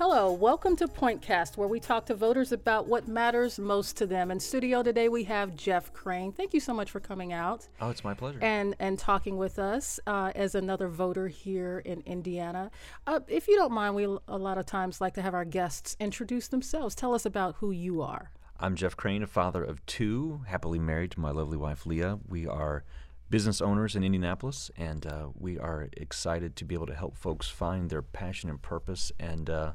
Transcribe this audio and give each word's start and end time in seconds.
Hello, 0.00 0.32
welcome 0.32 0.76
to 0.76 0.88
Pointcast, 0.88 1.58
where 1.58 1.68
we 1.68 1.78
talk 1.78 2.06
to 2.06 2.14
voters 2.14 2.52
about 2.52 2.86
what 2.86 3.06
matters 3.06 3.58
most 3.58 3.98
to 3.98 4.06
them. 4.06 4.30
In 4.30 4.40
studio 4.40 4.82
today, 4.82 5.10
we 5.10 5.24
have 5.24 5.54
Jeff 5.54 5.92
Crane. 5.92 6.32
Thank 6.32 6.54
you 6.54 6.60
so 6.60 6.72
much 6.72 6.90
for 6.90 7.00
coming 7.00 7.34
out. 7.34 7.68
Oh, 7.82 7.90
it's 7.90 8.02
my 8.02 8.14
pleasure. 8.14 8.38
And 8.40 8.74
and 8.78 8.98
talking 8.98 9.36
with 9.36 9.58
us 9.58 10.00
uh, 10.06 10.32
as 10.34 10.54
another 10.54 10.88
voter 10.88 11.28
here 11.28 11.80
in 11.84 12.00
Indiana. 12.06 12.70
Uh, 13.06 13.20
if 13.28 13.46
you 13.46 13.56
don't 13.56 13.72
mind, 13.72 13.94
we 13.94 14.04
a 14.04 14.38
lot 14.38 14.56
of 14.56 14.64
times 14.64 15.02
like 15.02 15.12
to 15.16 15.22
have 15.22 15.34
our 15.34 15.44
guests 15.44 15.98
introduce 16.00 16.48
themselves. 16.48 16.94
Tell 16.94 17.12
us 17.12 17.26
about 17.26 17.56
who 17.56 17.70
you 17.70 18.00
are. 18.00 18.30
I'm 18.58 18.76
Jeff 18.76 18.96
Crane, 18.96 19.22
a 19.22 19.26
father 19.26 19.62
of 19.62 19.84
two, 19.84 20.40
happily 20.46 20.78
married 20.78 21.10
to 21.10 21.20
my 21.20 21.30
lovely 21.30 21.58
wife 21.58 21.84
Leah. 21.84 22.20
We 22.26 22.46
are 22.46 22.84
business 23.30 23.60
owners 23.60 23.94
in 23.94 24.02
Indianapolis, 24.02 24.70
and 24.76 25.06
uh, 25.06 25.28
we 25.38 25.56
are 25.58 25.88
excited 25.96 26.56
to 26.56 26.64
be 26.64 26.74
able 26.74 26.86
to 26.86 26.94
help 26.94 27.16
folks 27.16 27.48
find 27.48 27.88
their 27.88 28.02
passion 28.02 28.50
and 28.50 28.60
purpose. 28.60 29.12
And 29.20 29.48
uh, 29.48 29.72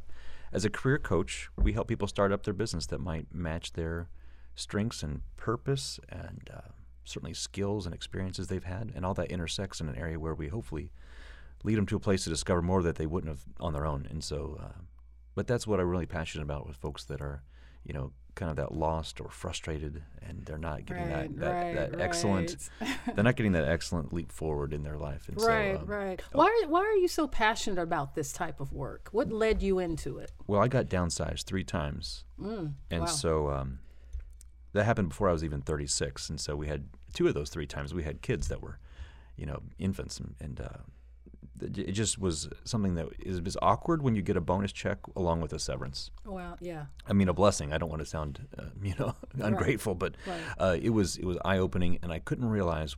as 0.52 0.66
a 0.66 0.70
career 0.70 1.00
coach, 1.00 1.50
we 1.58 1.74
help 1.74 1.88
people 1.88 2.08
start 2.08 2.34
up 2.34 2.44
their 2.44 2.54
business 2.54 2.86
that 2.88 3.00
might 3.00 3.34
match 3.34 3.74
their 3.74 4.10
strengths 4.56 5.04
and 5.04 5.22
purpose, 5.38 6.00
and 6.10 6.50
uh, 6.54 6.72
certainly 7.06 7.34
skills 7.34 7.86
and 7.86 7.96
experiences 7.96 8.48
they've 8.48 8.64
had, 8.64 8.92
and 8.94 9.06
all 9.06 9.14
that 9.14 9.32
intersects 9.32 9.80
in 9.80 9.88
an 9.88 9.96
area 9.96 10.20
where 10.20 10.36
we 10.36 10.50
hopefully 10.50 10.92
lead 11.64 11.78
them 11.78 11.86
to 11.86 11.96
a 11.96 12.00
place 12.00 12.26
to 12.26 12.30
discover 12.30 12.62
more 12.62 12.84
that 12.84 12.98
they 12.98 13.08
wouldn't 13.08 13.32
have 13.32 13.44
on 13.60 13.74
their 13.74 13.86
own. 13.86 14.06
And 14.10 14.24
so, 14.24 14.60
uh, 14.62 14.82
but 15.34 15.48
that's 15.48 15.66
what 15.66 15.80
I'm 15.80 15.90
really 15.90 16.06
passionate 16.06 16.44
about 16.44 16.68
with 16.68 16.76
folks 16.76 17.06
that 17.06 17.22
are, 17.22 17.42
you 17.84 17.94
know, 17.94 18.12
kind 18.36 18.50
of 18.52 18.58
that 18.58 18.74
lost 18.74 19.22
or 19.22 19.30
frustrated 19.30 20.04
and 20.22 20.46
they're 20.46 20.58
not 20.58 20.86
getting 20.86 21.10
Right, 21.10 21.40
that 21.40 21.40
that, 21.40 21.76
right, 21.76 21.92
that 21.92 22.02
excellent 22.02 22.70
they're 23.16 23.24
not 23.24 23.36
getting 23.38 23.54
that 23.54 23.66
excellent 23.68 24.12
leap 24.14 24.32
forward 24.32 24.74
in 24.74 24.84
their 24.84 24.98
life 24.98 25.28
and 25.30 25.38
right, 25.42 25.76
so 25.78 25.82
um, 25.82 25.86
right. 25.88 26.22
Why, 26.34 26.46
are- 26.64 26.70
why 26.70 26.82
are 26.82 26.96
you 26.98 27.08
so 27.08 27.28
passionate 27.28 27.82
about 27.82 28.14
this 28.16 28.34
type 28.34 28.60
of 28.60 28.74
work? 28.74 29.08
What 29.14 29.32
led 29.32 29.64
you 29.64 29.80
into 29.80 30.18
it? 30.18 30.32
well 30.48 30.62
i 30.62 30.68
got 30.68 30.86
downsized 30.88 31.44
three 31.46 31.64
times 31.64 32.26
and 32.38 32.74
Mm, 32.92 33.00
wow. 33.00 33.06
so 33.06 33.50
um, 33.52 33.80
that 34.74 34.84
happened 34.84 35.10
before 35.10 35.30
i 35.30 35.32
was 35.32 35.44
even 35.44 35.62
36 35.62 36.30
and 36.30 36.40
so 36.40 36.56
we 36.56 36.68
had 36.68 36.86
two 37.14 37.28
of 37.28 37.34
those 37.34 37.50
three 37.50 37.66
times 37.68 37.94
we 37.94 38.04
had 38.04 38.22
kids 38.22 38.50
that 38.50 38.62
were 38.62 38.80
you 39.38 39.46
know 39.46 39.62
infants 39.80 40.20
and, 40.20 40.36
and 40.42 40.60
uh, 40.60 40.80
it 41.78 41.92
just 41.92 42.18
was 42.20 42.50
something 42.64 42.96
that 42.96 43.08
is, 43.20 43.40
is 43.40 43.58
awkward 43.62 44.02
when 44.02 44.16
you 44.16 44.22
get 44.22 44.38
a 44.38 44.42
bonus 44.42 44.72
check 44.72 44.98
along 45.16 45.42
with 45.42 45.54
a 45.54 45.60
severance 45.60 46.12
Well, 46.26 46.58
yeah. 46.60 46.86
I 47.08 47.14
mean, 47.14 47.30
a 47.30 47.34
blessing. 47.34 47.74
I 47.74 47.78
don't 47.78 47.90
want 47.90 48.02
to 48.02 48.06
sound, 48.06 48.48
uh, 48.58 48.66
you 48.82 48.94
know, 49.00 49.16
ungrateful, 49.40 49.96
but 49.96 50.16
Right. 50.28 50.42
uh, 50.58 50.78
it 50.82 50.90
was 50.92 51.18
it 51.18 51.26
was 51.26 51.38
eye 51.46 51.58
opening, 51.58 52.00
and 52.02 52.12
I 52.12 52.20
couldn't 52.20 52.50
realize. 52.50 52.96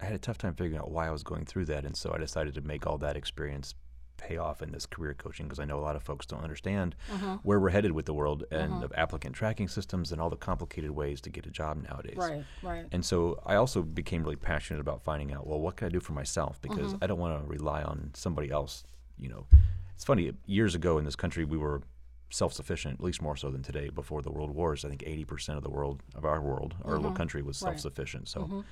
I 0.00 0.06
had 0.06 0.14
a 0.14 0.18
tough 0.18 0.36
time 0.38 0.54
figuring 0.54 0.78
out 0.80 0.90
why 0.90 1.06
I 1.06 1.10
was 1.10 1.22
going 1.22 1.44
through 1.44 1.66
that, 1.66 1.84
and 1.84 1.96
so 1.96 2.12
I 2.12 2.18
decided 2.18 2.54
to 2.54 2.60
make 2.60 2.86
all 2.88 2.98
that 2.98 3.16
experience 3.16 3.74
pay 4.22 4.36
off 4.36 4.62
in 4.62 4.70
this 4.72 4.86
career 4.86 5.14
coaching 5.14 5.46
because 5.46 5.58
I 5.58 5.64
know 5.64 5.78
a 5.78 5.80
lot 5.88 5.96
of 5.96 6.02
folks 6.02 6.26
don't 6.26 6.42
understand 6.42 6.94
Mm-hmm. 7.12 7.34
where 7.42 7.58
we're 7.60 7.70
headed 7.70 7.92
with 7.92 8.06
the 8.06 8.14
world 8.14 8.44
and 8.50 8.82
of 8.84 8.92
applicant 8.96 9.34
tracking 9.34 9.68
systems 9.68 10.12
and 10.12 10.20
all 10.20 10.30
the 10.30 10.36
complicated 10.36 10.90
ways 10.92 11.20
to 11.22 11.30
get 11.30 11.46
a 11.46 11.50
job 11.50 11.82
nowadays. 11.88 12.16
Right, 12.16 12.44
right. 12.62 12.86
And 12.92 13.04
so 13.04 13.40
I 13.44 13.56
also 13.56 13.82
became 13.82 14.22
really 14.22 14.36
passionate 14.36 14.80
about 14.80 15.02
finding 15.02 15.32
out, 15.32 15.46
well, 15.46 15.60
what 15.60 15.76
can 15.76 15.86
I 15.86 15.90
do 15.90 16.00
for 16.00 16.12
myself? 16.12 16.60
Because 16.62 16.92
Mm-hmm. 16.94 17.04
I 17.04 17.06
don't 17.06 17.18
want 17.18 17.42
to 17.42 17.48
rely 17.48 17.82
on 17.82 18.10
somebody 18.14 18.50
else. 18.50 18.84
You 19.18 19.28
know, 19.28 19.46
it's 19.94 20.04
funny. 20.04 20.32
Years 20.46 20.74
ago 20.74 20.98
in 20.98 21.04
this 21.04 21.16
country, 21.16 21.44
we 21.44 21.56
were 21.58 21.82
self-sufficient, 22.30 22.94
at 23.00 23.04
least 23.04 23.20
more 23.22 23.36
so 23.36 23.50
than 23.50 23.62
today. 23.62 23.88
Before 23.90 24.22
the 24.22 24.30
world 24.32 24.50
wars, 24.50 24.84
I 24.84 24.88
think 24.88 25.02
80% 25.02 25.56
of 25.56 25.62
the 25.62 25.70
world 25.70 26.02
of 26.14 26.24
our 26.24 26.40
world, 26.40 26.74
our 26.84 26.96
little 26.96 27.12
country, 27.12 27.42
was 27.42 27.56
Mm-hmm. 27.58 27.66
Right. 27.66 27.72
self-sufficient. 27.80 28.28
So. 28.28 28.64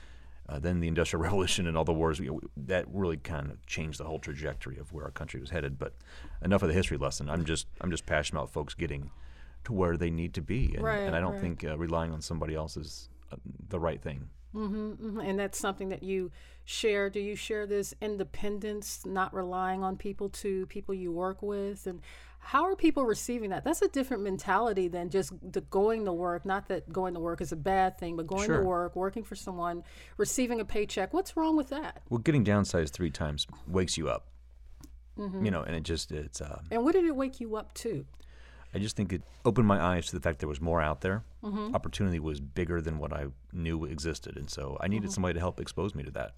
Uh, 0.51 0.59
then 0.59 0.81
the 0.81 0.89
Industrial 0.89 1.23
Revolution 1.29 1.67
and 1.69 1.77
all 1.77 1.85
the 1.85 1.93
wars, 1.93 2.19
we, 2.19 2.29
that 2.57 2.85
really 2.93 3.17
kind 3.17 3.51
of 3.53 3.65
changed 3.67 4.01
the 4.01 4.05
whole 4.05 4.19
trajectory 4.19 4.77
of 4.79 4.93
where 4.93 5.05
our 5.05 5.11
country 5.13 5.41
was 5.41 5.51
headed. 5.51 5.79
But 5.79 5.95
enough 6.43 6.63
of 6.63 6.69
the 6.69 6.75
history 6.75 6.97
lesson. 6.97 7.31
I'm 7.31 7.45
just, 7.45 7.69
I'm 7.81 7.91
just 7.91 8.05
passionate 8.05 8.41
about 8.41 8.51
folks 8.51 8.75
getting 8.75 9.11
to 9.65 9.73
where 9.73 9.97
they 9.97 10.11
need 10.11 10.35
to 10.35 10.43
be, 10.43 10.73
and, 10.75 10.83
Right, 10.83 11.01
and 11.03 11.15
I 11.15 11.21
don't 11.21 11.33
right. 11.35 11.41
think 11.41 11.65
uh, 11.65 11.79
relying 11.79 12.13
on 12.13 12.21
somebody 12.21 12.55
else 12.55 12.77
is 12.77 13.09
uh, 13.31 13.37
the 13.69 13.79
right 13.79 14.03
thing. 14.03 14.29
Mhm, 14.55 15.23
And 15.25 15.39
that's 15.39 15.59
something 15.59 15.91
that 15.91 16.03
you 16.03 16.33
share. 16.65 17.09
Do 17.11 17.21
you 17.21 17.37
share 17.37 17.67
this 17.67 17.95
independence, 18.01 19.05
not 19.07 19.33
relying 19.35 19.85
on 19.85 19.97
people 19.97 20.29
to 20.31 20.67
people 20.67 20.95
you 20.95 21.13
work 21.13 21.41
with? 21.43 21.87
And 21.87 22.01
how 22.43 22.65
are 22.65 22.75
people 22.75 23.05
receiving 23.05 23.51
that? 23.51 23.63
That's 23.65 23.83
a 23.83 23.89
different 23.89 24.23
mentality 24.25 24.89
than 24.89 25.09
just 25.11 25.33
the 25.53 25.61
going 25.61 26.05
to 26.07 26.13
work. 26.13 26.45
Not 26.45 26.67
that 26.69 26.91
going 26.93 27.15
to 27.15 27.21
work 27.21 27.41
is 27.41 27.53
a 27.53 27.57
bad 27.57 27.99
thing, 27.99 28.17
but 28.17 28.27
going 28.27 28.47
Sure. 28.47 28.59
to 28.61 28.65
work, 28.65 28.97
working 28.97 29.23
for 29.23 29.37
someone, 29.37 29.85
receiving 30.17 30.59
a 30.61 30.65
paycheck. 30.65 31.13
What's 31.13 31.37
wrong 31.37 31.57
with 31.57 31.69
that? 31.69 32.03
Well, 32.09 32.19
getting 32.19 32.45
downsized 32.45 32.91
three 32.91 33.11
times 33.11 33.47
wakes 33.69 33.97
you 33.97 34.09
up. 34.09 34.27
Mm-hmm. 35.19 35.45
You 35.45 35.51
know, 35.51 35.63
and 35.63 35.77
it 35.77 35.83
just 35.83 36.11
it's. 36.13 36.41
Uh, 36.41 36.61
And 36.71 36.83
what 36.83 36.93
did 36.95 37.05
it 37.05 37.15
wake 37.15 37.41
you 37.41 37.57
up 37.57 37.75
to? 37.75 38.07
I 38.75 38.79
just 38.79 38.97
think 38.97 39.13
it 39.13 39.23
opened 39.45 39.67
my 39.67 39.81
eyes 39.81 40.07
to 40.07 40.13
the 40.17 40.21
fact 40.21 40.39
there 40.39 40.49
was 40.49 40.61
more 40.61 40.81
out 40.81 41.01
there. 41.03 41.25
Mm-hmm. 41.43 41.75
Opportunity 41.75 42.21
was 42.21 42.41
bigger 42.41 42.81
than 42.81 42.99
what 42.99 43.13
I 43.13 43.27
knew 43.53 43.85
existed, 43.85 44.37
and 44.37 44.49
so 44.49 44.77
I 44.81 44.87
needed 44.89 45.07
Mm-hmm. 45.07 45.15
somebody 45.15 45.35
to 45.35 45.41
help 45.41 45.61
expose 45.61 45.95
me 45.95 46.05
to 46.05 46.11
that. 46.13 46.35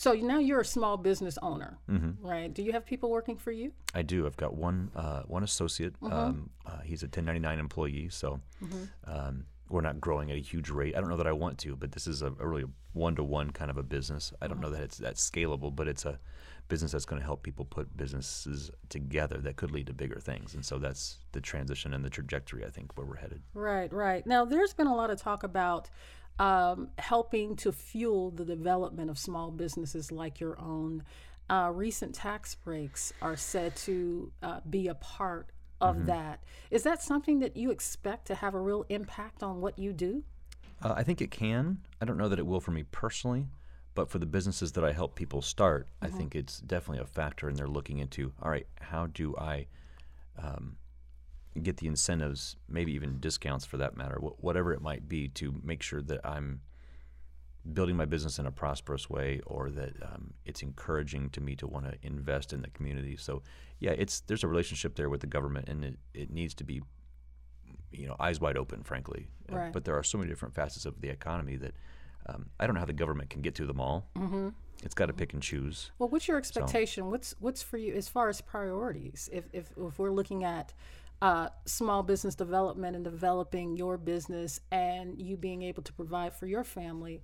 So 0.00 0.14
now 0.14 0.38
you're 0.38 0.60
a 0.60 0.64
small 0.64 0.96
business 0.96 1.36
owner, 1.42 1.76
Mm-hmm. 1.90 2.26
right? 2.26 2.52
Do 2.54 2.62
you 2.62 2.72
have 2.72 2.86
people 2.86 3.10
working 3.10 3.36
for 3.36 3.52
you? 3.52 3.72
I 3.94 4.00
do. 4.00 4.24
I've 4.26 4.36
got 4.38 4.54
one 4.54 4.90
uh, 4.96 5.22
one 5.24 5.42
associate. 5.42 5.92
Mm-hmm. 6.00 6.12
Um, 6.12 6.50
uh, 6.64 6.78
he's 6.82 7.02
a 7.02 7.06
1099 7.06 7.58
employee, 7.58 8.08
so 8.10 8.40
um, 9.06 9.44
we're 9.68 9.82
not 9.82 10.00
growing 10.00 10.30
at 10.30 10.38
a 10.38 10.40
huge 10.40 10.70
rate. 10.70 10.96
I 10.96 11.00
don't 11.00 11.10
know 11.10 11.18
that 11.18 11.26
I 11.26 11.32
want 11.32 11.58
to, 11.58 11.76
but 11.76 11.92
this 11.92 12.06
is 12.06 12.22
a, 12.22 12.28
a 12.40 12.46
really 12.48 12.64
one 12.94 13.14
to 13.16 13.22
one 13.22 13.50
kind 13.50 13.70
of 13.70 13.76
a 13.76 13.82
business. 13.82 14.32
I 14.40 14.46
Mm-hmm. 14.46 14.54
don't 14.54 14.60
know 14.62 14.70
that 14.70 14.82
it's 14.82 14.96
that 14.98 15.16
scalable, 15.16 15.74
but 15.76 15.86
it's 15.86 16.06
a 16.06 16.18
business 16.68 16.92
that's 16.92 17.04
going 17.04 17.20
to 17.20 17.26
help 17.26 17.42
people 17.42 17.64
put 17.66 17.94
businesses 17.96 18.70
together 18.88 19.36
that 19.38 19.56
could 19.56 19.70
lead 19.72 19.88
to 19.88 19.92
bigger 19.92 20.18
things. 20.20 20.54
And 20.54 20.64
so 20.64 20.78
that's 20.78 21.18
the 21.32 21.40
transition 21.42 21.92
and 21.92 22.02
the 22.04 22.10
trajectory. 22.10 22.64
I 22.64 22.70
think 22.70 22.96
where 22.96 23.06
we're 23.06 23.16
headed. 23.16 23.42
Right, 23.54 23.92
right. 23.92 24.24
Now, 24.26 24.44
there's 24.46 24.72
been 24.72 24.86
a 24.86 24.94
lot 24.94 25.10
of 25.10 25.20
talk 25.20 25.42
about 25.42 25.90
um, 26.40 26.88
helping 26.98 27.54
to 27.54 27.70
fuel 27.70 28.30
the 28.30 28.46
development 28.46 29.10
of 29.10 29.18
small 29.18 29.50
businesses 29.50 30.10
like 30.10 30.40
your 30.40 30.58
own. 30.58 31.04
Uh, 31.50 31.70
recent 31.72 32.14
tax 32.14 32.54
breaks 32.54 33.12
are 33.20 33.36
said 33.36 33.76
to 33.76 34.32
uh, 34.42 34.60
be 34.68 34.88
a 34.88 34.94
part 34.94 35.50
of 35.80 36.06
that. 36.06 36.42
Is 36.70 36.82
that 36.84 37.02
something 37.02 37.40
that 37.40 37.56
you 37.56 37.70
expect 37.70 38.26
to 38.26 38.34
have 38.34 38.54
a 38.54 38.60
real 38.60 38.86
impact 38.88 39.42
on 39.42 39.60
what 39.60 39.78
you 39.78 39.92
do? 39.92 40.24
Uh, 40.82 40.94
I 40.96 41.02
think 41.02 41.20
it 41.20 41.30
can. 41.30 41.78
I 42.00 42.04
don't 42.06 42.16
know 42.16 42.28
that 42.28 42.38
it 42.38 42.46
will 42.46 42.60
for 42.60 42.70
me 42.70 42.84
personally, 42.90 43.48
but 43.94 44.08
for 44.08 44.18
the 44.18 44.26
businesses 44.26 44.72
that 44.72 44.84
I 44.84 44.92
help 44.92 45.14
people 45.14 45.42
start, 45.42 45.88
I 46.00 46.08
think 46.08 46.34
it's 46.34 46.60
definitely 46.60 47.02
a 47.02 47.06
factor, 47.06 47.48
and 47.48 47.56
they're 47.56 47.66
looking 47.68 47.98
into 47.98 48.32
all 48.42 48.50
right, 48.50 48.66
how 48.80 49.06
do 49.06 49.34
I 49.36 49.66
um, 50.38 50.76
get 51.62 51.78
the 51.78 51.86
incentives, 51.86 52.56
maybe 52.68 52.92
even 52.92 53.18
discounts 53.18 53.64
for 53.64 53.76
that 53.78 53.96
matter, 53.96 54.16
wh- 54.16 54.42
whatever 54.42 54.72
it 54.72 54.80
might 54.80 55.08
be, 55.08 55.28
to 55.28 55.54
make 55.62 55.82
sure 55.82 56.02
that 56.02 56.20
I'm 56.24 56.60
building 57.72 57.96
my 57.96 58.06
business 58.06 58.38
in 58.38 58.46
a 58.46 58.50
prosperous 58.50 59.10
way, 59.10 59.40
or 59.46 59.70
that 59.70 59.92
um, 60.02 60.32
it's 60.44 60.62
encouraging 60.62 61.30
to 61.30 61.40
me 61.40 61.54
to 61.56 61.66
want 61.66 61.86
to 61.86 61.94
invest 62.02 62.52
in 62.52 62.62
the 62.62 62.70
community. 62.70 63.16
So, 63.16 63.42
yeah, 63.80 63.90
it's 63.92 64.20
there's 64.20 64.44
a 64.44 64.48
relationship 64.48 64.94
there 64.94 65.10
with 65.10 65.20
the 65.20 65.26
government, 65.26 65.68
and 65.68 65.84
it, 65.84 65.98
it 66.14 66.30
needs 66.30 66.54
to 66.54 66.64
be 66.64 66.82
you 67.92 68.06
know 68.06 68.16
eyes 68.20 68.40
wide 68.40 68.56
open, 68.56 68.82
frankly. 68.82 69.28
Uh, 69.52 69.56
Right. 69.56 69.72
But 69.72 69.84
there 69.84 69.96
are 69.96 70.04
so 70.04 70.16
many 70.16 70.30
different 70.30 70.54
facets 70.54 70.86
of 70.86 71.00
the 71.00 71.08
economy 71.08 71.56
that 71.56 71.74
um, 72.26 72.46
I 72.60 72.66
don't 72.66 72.74
know 72.74 72.80
how 72.80 72.86
the 72.86 72.92
government 72.92 73.30
can 73.30 73.42
get 73.42 73.54
to 73.56 73.66
them 73.66 73.80
all. 73.80 74.08
Mm-hmm. 74.16 74.50
It's 74.82 74.94
got 74.94 75.06
to 75.06 75.12
pick 75.12 75.34
and 75.34 75.42
choose. 75.42 75.90
Well, 75.98 76.08
what's 76.08 76.26
your 76.28 76.38
expectation? 76.38 77.10
What's 77.10 77.34
what's 77.40 77.62
for 77.62 77.76
you 77.76 77.94
as 77.94 78.08
far 78.08 78.28
as 78.28 78.40
priorities? 78.40 79.28
If 79.32 79.44
if, 79.52 79.70
if 79.76 79.98
we're 79.98 80.12
looking 80.12 80.44
at 80.44 80.72
uh, 81.22 81.48
small 81.66 82.02
business 82.02 82.34
development 82.34 82.96
and 82.96 83.04
developing 83.04 83.76
your 83.76 83.98
business 83.98 84.60
and 84.70 85.20
you 85.20 85.36
being 85.36 85.62
able 85.62 85.82
to 85.82 85.92
provide 85.92 86.34
for 86.34 86.46
your 86.46 86.64
family, 86.64 87.22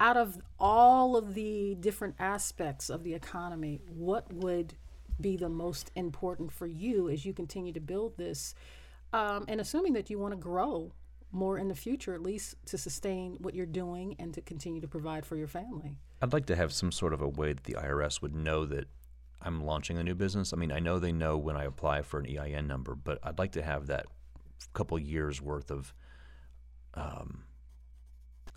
out 0.00 0.16
of 0.16 0.38
all 0.58 1.16
of 1.16 1.34
the 1.34 1.76
different 1.76 2.14
aspects 2.18 2.90
of 2.90 3.04
the 3.04 3.14
economy, 3.14 3.80
what 3.88 4.32
would 4.32 4.74
be 5.20 5.36
the 5.36 5.48
most 5.48 5.90
important 5.94 6.50
for 6.50 6.66
you 6.66 7.08
as 7.10 7.24
you 7.24 7.32
continue 7.32 7.72
to 7.72 7.80
build 7.80 8.16
this? 8.16 8.54
Um, 9.12 9.44
and 9.48 9.60
assuming 9.60 9.92
that 9.92 10.08
you 10.08 10.18
want 10.18 10.32
to 10.32 10.38
grow 10.38 10.92
more 11.32 11.58
in 11.58 11.68
the 11.68 11.74
future, 11.74 12.14
at 12.14 12.22
least 12.22 12.56
to 12.66 12.78
sustain 12.78 13.36
what 13.40 13.54
you're 13.54 13.66
doing 13.66 14.16
and 14.18 14.34
to 14.34 14.40
continue 14.40 14.80
to 14.80 14.88
provide 14.88 15.24
for 15.24 15.36
your 15.36 15.46
family. 15.46 15.96
I'd 16.22 16.32
like 16.32 16.46
to 16.46 16.56
have 16.56 16.72
some 16.72 16.90
sort 16.90 17.12
of 17.12 17.20
a 17.20 17.28
way 17.28 17.52
that 17.52 17.64
the 17.64 17.74
IRS 17.74 18.20
would 18.20 18.34
know 18.34 18.64
that 18.66 18.88
I'm 19.42 19.64
launching 19.64 19.98
a 19.98 20.02
new 20.02 20.14
business. 20.14 20.52
I 20.52 20.56
mean, 20.56 20.70
I 20.72 20.78
know 20.80 20.98
they 20.98 21.12
know 21.12 21.38
when 21.38 21.56
I 21.56 21.64
apply 21.64 22.02
for 22.02 22.20
an 22.20 22.26
EIN 22.26 22.66
number, 22.66 22.94
but 22.94 23.18
I'd 23.22 23.38
like 23.38 23.52
to 23.52 23.62
have 23.62 23.86
that 23.86 24.06
couple 24.74 24.98
years 24.98 25.40
worth 25.40 25.70
of. 25.70 25.94
Um, 26.94 27.44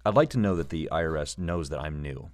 I'd 0.05 0.15
like 0.15 0.29
to 0.31 0.39
know 0.39 0.55
that 0.55 0.69
the 0.69 0.89
IRS 0.91 1.37
knows 1.37 1.69
that 1.69 1.79
I'm 1.79 2.01
new, 2.01 2.29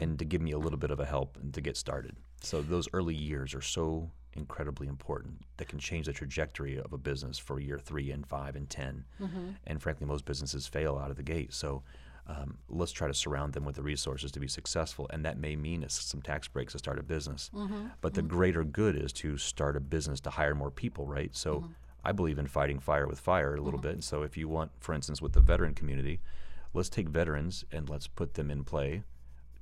and 0.00 0.18
to 0.18 0.24
give 0.24 0.40
me 0.40 0.52
a 0.52 0.58
little 0.58 0.78
bit 0.78 0.90
of 0.90 1.00
a 1.00 1.04
help 1.04 1.36
and 1.40 1.52
to 1.54 1.60
get 1.60 1.76
started. 1.76 2.16
So 2.42 2.60
those 2.62 2.88
early 2.92 3.14
years 3.14 3.54
are 3.54 3.60
so 3.62 4.10
incredibly 4.32 4.86
important 4.88 5.42
that 5.56 5.68
can 5.68 5.78
change 5.78 6.06
the 6.06 6.12
trajectory 6.12 6.78
of 6.78 6.92
a 6.92 6.98
business 6.98 7.38
for 7.38 7.60
year 7.60 7.78
three 7.78 8.10
and 8.12 8.26
five 8.26 8.54
and 8.56 8.68
10 8.70 9.04
And 9.66 9.82
frankly, 9.82 10.06
most 10.06 10.24
businesses 10.24 10.66
fail 10.68 10.96
out 10.96 11.10
of 11.10 11.16
the 11.16 11.22
gate. 11.22 11.52
So 11.52 11.82
Um, 12.26 12.58
let's 12.68 12.92
try 12.92 13.08
to 13.08 13.14
surround 13.14 13.54
them 13.54 13.64
with 13.64 13.76
the 13.76 13.82
resources 13.82 14.30
to 14.32 14.40
be 14.40 14.48
successful, 14.48 15.08
and 15.10 15.24
that 15.24 15.38
may 15.38 15.56
mean 15.56 15.84
some 15.88 16.22
tax 16.22 16.46
breaks 16.46 16.72
to 16.72 16.78
start 16.78 16.98
a 16.98 17.02
business. 17.02 17.50
Mm-hmm. 17.54 17.86
But 18.00 18.14
the 18.14 18.22
greater 18.22 18.62
good 18.62 18.94
is 18.96 19.12
to 19.14 19.36
start 19.36 19.76
a 19.76 19.80
business 19.80 20.20
to 20.20 20.30
hire 20.30 20.54
more 20.54 20.70
people, 20.70 21.06
right? 21.06 21.34
So 21.34 21.60
Mm-hmm. 21.60 21.72
I 22.04 22.12
believe 22.12 22.38
in 22.38 22.46
fighting 22.46 22.78
fire 22.78 23.06
with 23.06 23.20
fire 23.20 23.54
a 23.54 23.60
little 23.60 23.80
bit. 23.80 23.92
And 23.92 24.04
so 24.04 24.22
if 24.22 24.36
you 24.36 24.48
want, 24.48 24.70
for 24.80 24.94
instance, 24.94 25.20
with 25.20 25.32
the 25.32 25.40
veteran 25.40 25.74
community, 25.74 26.20
let's 26.72 26.88
take 26.88 27.08
veterans 27.08 27.64
and 27.70 27.88
let's 27.88 28.06
put 28.06 28.34
them 28.34 28.50
in 28.50 28.64
play 28.64 29.02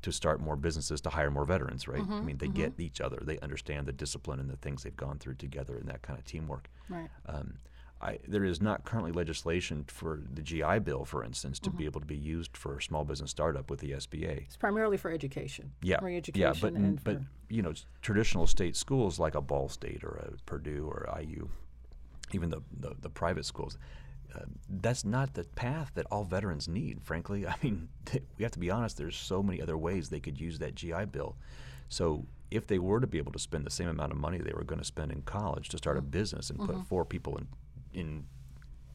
to 0.03 0.13
start 0.13 0.41
more 0.41 0.55
businesses 0.55 1.01
to 1.01 1.11
hire 1.11 1.31
more 1.31 1.45
veterans, 1.45 1.89
right? 1.89 2.01
I 2.09 2.21
mean, 2.21 2.39
they 2.39 2.47
get 2.47 2.79
each 2.79 3.01
other, 3.01 3.19
they 3.21 3.41
understand 3.41 3.87
the 3.87 3.93
discipline 3.93 4.39
and 4.39 4.49
the 4.49 4.57
things 4.57 4.85
they've 4.85 4.97
gone 4.97 5.19
through 5.19 5.35
together 5.35 5.77
and 5.77 5.89
that 5.89 6.03
kind 6.03 6.17
of 6.17 6.25
teamwork. 6.25 6.69
Right. 6.89 7.09
Um, 7.27 7.55
I, 8.01 8.19
there 8.29 8.45
is 8.45 8.63
not 8.63 8.85
currently 8.85 9.11
legislation 9.13 9.85
for 9.89 10.21
the 10.33 10.43
GI 10.43 10.81
Bill, 10.81 11.05
for 11.05 11.25
instance, 11.25 11.59
to 11.61 11.71
be 11.71 11.85
able 11.85 12.01
to 12.01 12.07
be 12.07 12.17
used 12.17 12.57
for 12.57 12.77
a 12.77 12.83
small 12.83 13.05
business 13.05 13.31
startup 13.31 13.71
with 13.71 13.81
the 13.81 13.91
SBA. 13.93 14.45
It's 14.47 14.57
primarily 14.57 14.97
for 14.97 15.11
education. 15.11 15.73
Yeah, 15.83 15.99
Re-education 16.01 16.41
yeah, 16.41 16.55
but 16.61 16.73
and 16.75 17.03
but 17.03 17.17
for, 17.17 17.27
you 17.49 17.63
know, 17.63 17.73
traditional 18.01 18.47
state 18.47 18.77
schools 18.77 19.19
like 19.19 19.35
a 19.35 19.41
Ball 19.41 19.69
State 19.69 20.05
or 20.05 20.11
a 20.11 20.31
Purdue 20.47 20.87
or 20.87 21.09
IU, 21.21 21.49
even 22.33 22.51
the 22.51 22.63
the, 22.79 22.95
the 23.01 23.11
private 23.11 23.45
schools, 23.45 23.77
uh, 24.33 24.45
that's 24.69 25.05
not 25.05 25.35
the 25.35 25.43
path 25.57 25.91
that 25.95 26.07
all 26.11 26.23
veterans 26.23 26.69
need. 26.69 27.03
Frankly, 27.03 27.47
I 27.49 27.57
mean, 27.65 27.89
we 28.37 28.45
have 28.45 28.53
to 28.53 28.61
be 28.61 28.71
honest. 28.71 28.97
There's 28.97 29.17
so 29.17 29.43
many 29.43 29.61
other 29.61 29.77
ways 29.77 30.09
they 30.09 30.21
could 30.21 30.41
use 30.41 30.61
that 30.61 30.77
GI 30.77 31.07
Bill. 31.07 31.35
So 31.89 32.27
if 32.51 32.67
they 32.67 32.79
were 32.79 33.01
to 33.01 33.07
be 33.07 33.19
able 33.19 33.33
to 33.33 33.39
spend 33.39 33.67
the 33.67 33.71
same 33.71 33.89
amount 33.89 34.13
of 34.13 34.19
money 34.19 34.39
they 34.39 34.53
were 34.55 34.65
going 34.65 34.79
to 34.79 34.85
spend 34.85 35.11
in 35.11 35.23
college 35.23 35.69
to 35.71 35.79
start 35.79 35.97
Mm-hmm. 35.97 36.07
a 36.07 36.11
business 36.11 36.51
and 36.51 36.59
put 36.61 36.87
four 36.87 37.05
people 37.05 37.37
in 37.39 37.47
in 37.93 38.25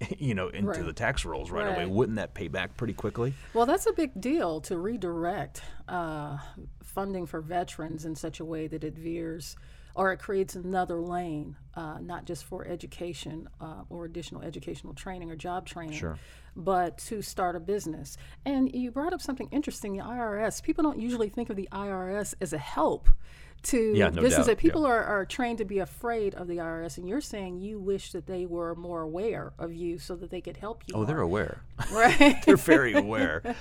you 0.17 0.33
know 0.35 0.47
into 0.49 0.69
Right. 0.71 0.85
the 0.85 0.93
tax 0.93 1.25
rolls 1.25 1.51
right, 1.51 1.67
away, 1.67 1.85
wouldn't 1.85 2.17
that 2.17 2.33
pay 2.33 2.47
back 2.47 2.75
pretty 2.77 2.93
quickly? 2.93 3.33
Well, 3.53 3.65
that's 3.65 3.85
a 3.85 3.93
big 3.93 4.19
deal 4.19 4.61
to 4.61 4.77
redirect 4.77 5.61
uh, 5.87 6.37
funding 6.81 7.25
for 7.25 7.41
veterans 7.41 8.05
in 8.05 8.15
such 8.15 8.39
a 8.39 8.45
way 8.45 8.67
that 8.67 8.83
it 8.83 8.97
veers 8.97 9.55
or 9.95 10.11
it 10.11 10.17
creates 10.17 10.55
another 10.55 10.99
lane, 10.99 11.55
uh, 11.75 11.99
not 12.01 12.25
just 12.25 12.45
for 12.45 12.65
education 12.67 13.47
uh, 13.61 13.83
or 13.89 14.05
additional 14.05 14.41
educational 14.41 14.93
training 14.95 15.29
or 15.29 15.35
job 15.35 15.67
training, 15.67 15.93
Sure. 15.99 16.17
but 16.55 16.97
to 16.97 17.21
start 17.21 17.55
a 17.55 17.59
business. 17.59 18.17
And 18.43 18.73
you 18.73 18.89
brought 18.89 19.13
up 19.13 19.21
something 19.21 19.47
interesting 19.51 19.93
the 19.93 20.03
IRS. 20.03 20.63
People 20.63 20.83
don't 20.83 20.99
usually 20.99 21.29
think 21.29 21.51
of 21.51 21.55
the 21.55 21.69
IRS 21.71 22.33
as 22.41 22.53
a 22.53 22.57
help 22.57 23.07
to 23.63 23.93
Yeah, 23.95 24.09
no 24.09 24.21
business. 24.21 24.37
doubt, 24.37 24.45
That 24.47 24.57
people 24.57 24.83
yeah. 24.83 24.89
are, 24.89 25.03
are 25.03 25.25
trained 25.25 25.57
to 25.59 25.65
be 25.65 25.79
afraid 25.79 26.35
of 26.35 26.47
the 26.47 26.57
IRS, 26.57 26.97
and 26.97 27.07
you're 27.07 27.21
saying 27.21 27.59
you 27.59 27.79
wish 27.79 28.11
that 28.11 28.27
they 28.27 28.45
were 28.45 28.75
more 28.75 29.01
aware 29.01 29.53
of 29.57 29.73
you 29.73 29.97
so 29.97 30.15
that 30.15 30.29
they 30.29 30.41
could 30.41 30.57
help 30.57 30.83
you. 30.87 30.95
Oh, 30.95 31.05
they're 31.05 31.21
aware. 31.21 31.61
right. 31.91 32.41
they're 32.45 32.57
very 32.57 32.93
aware. 32.93 33.41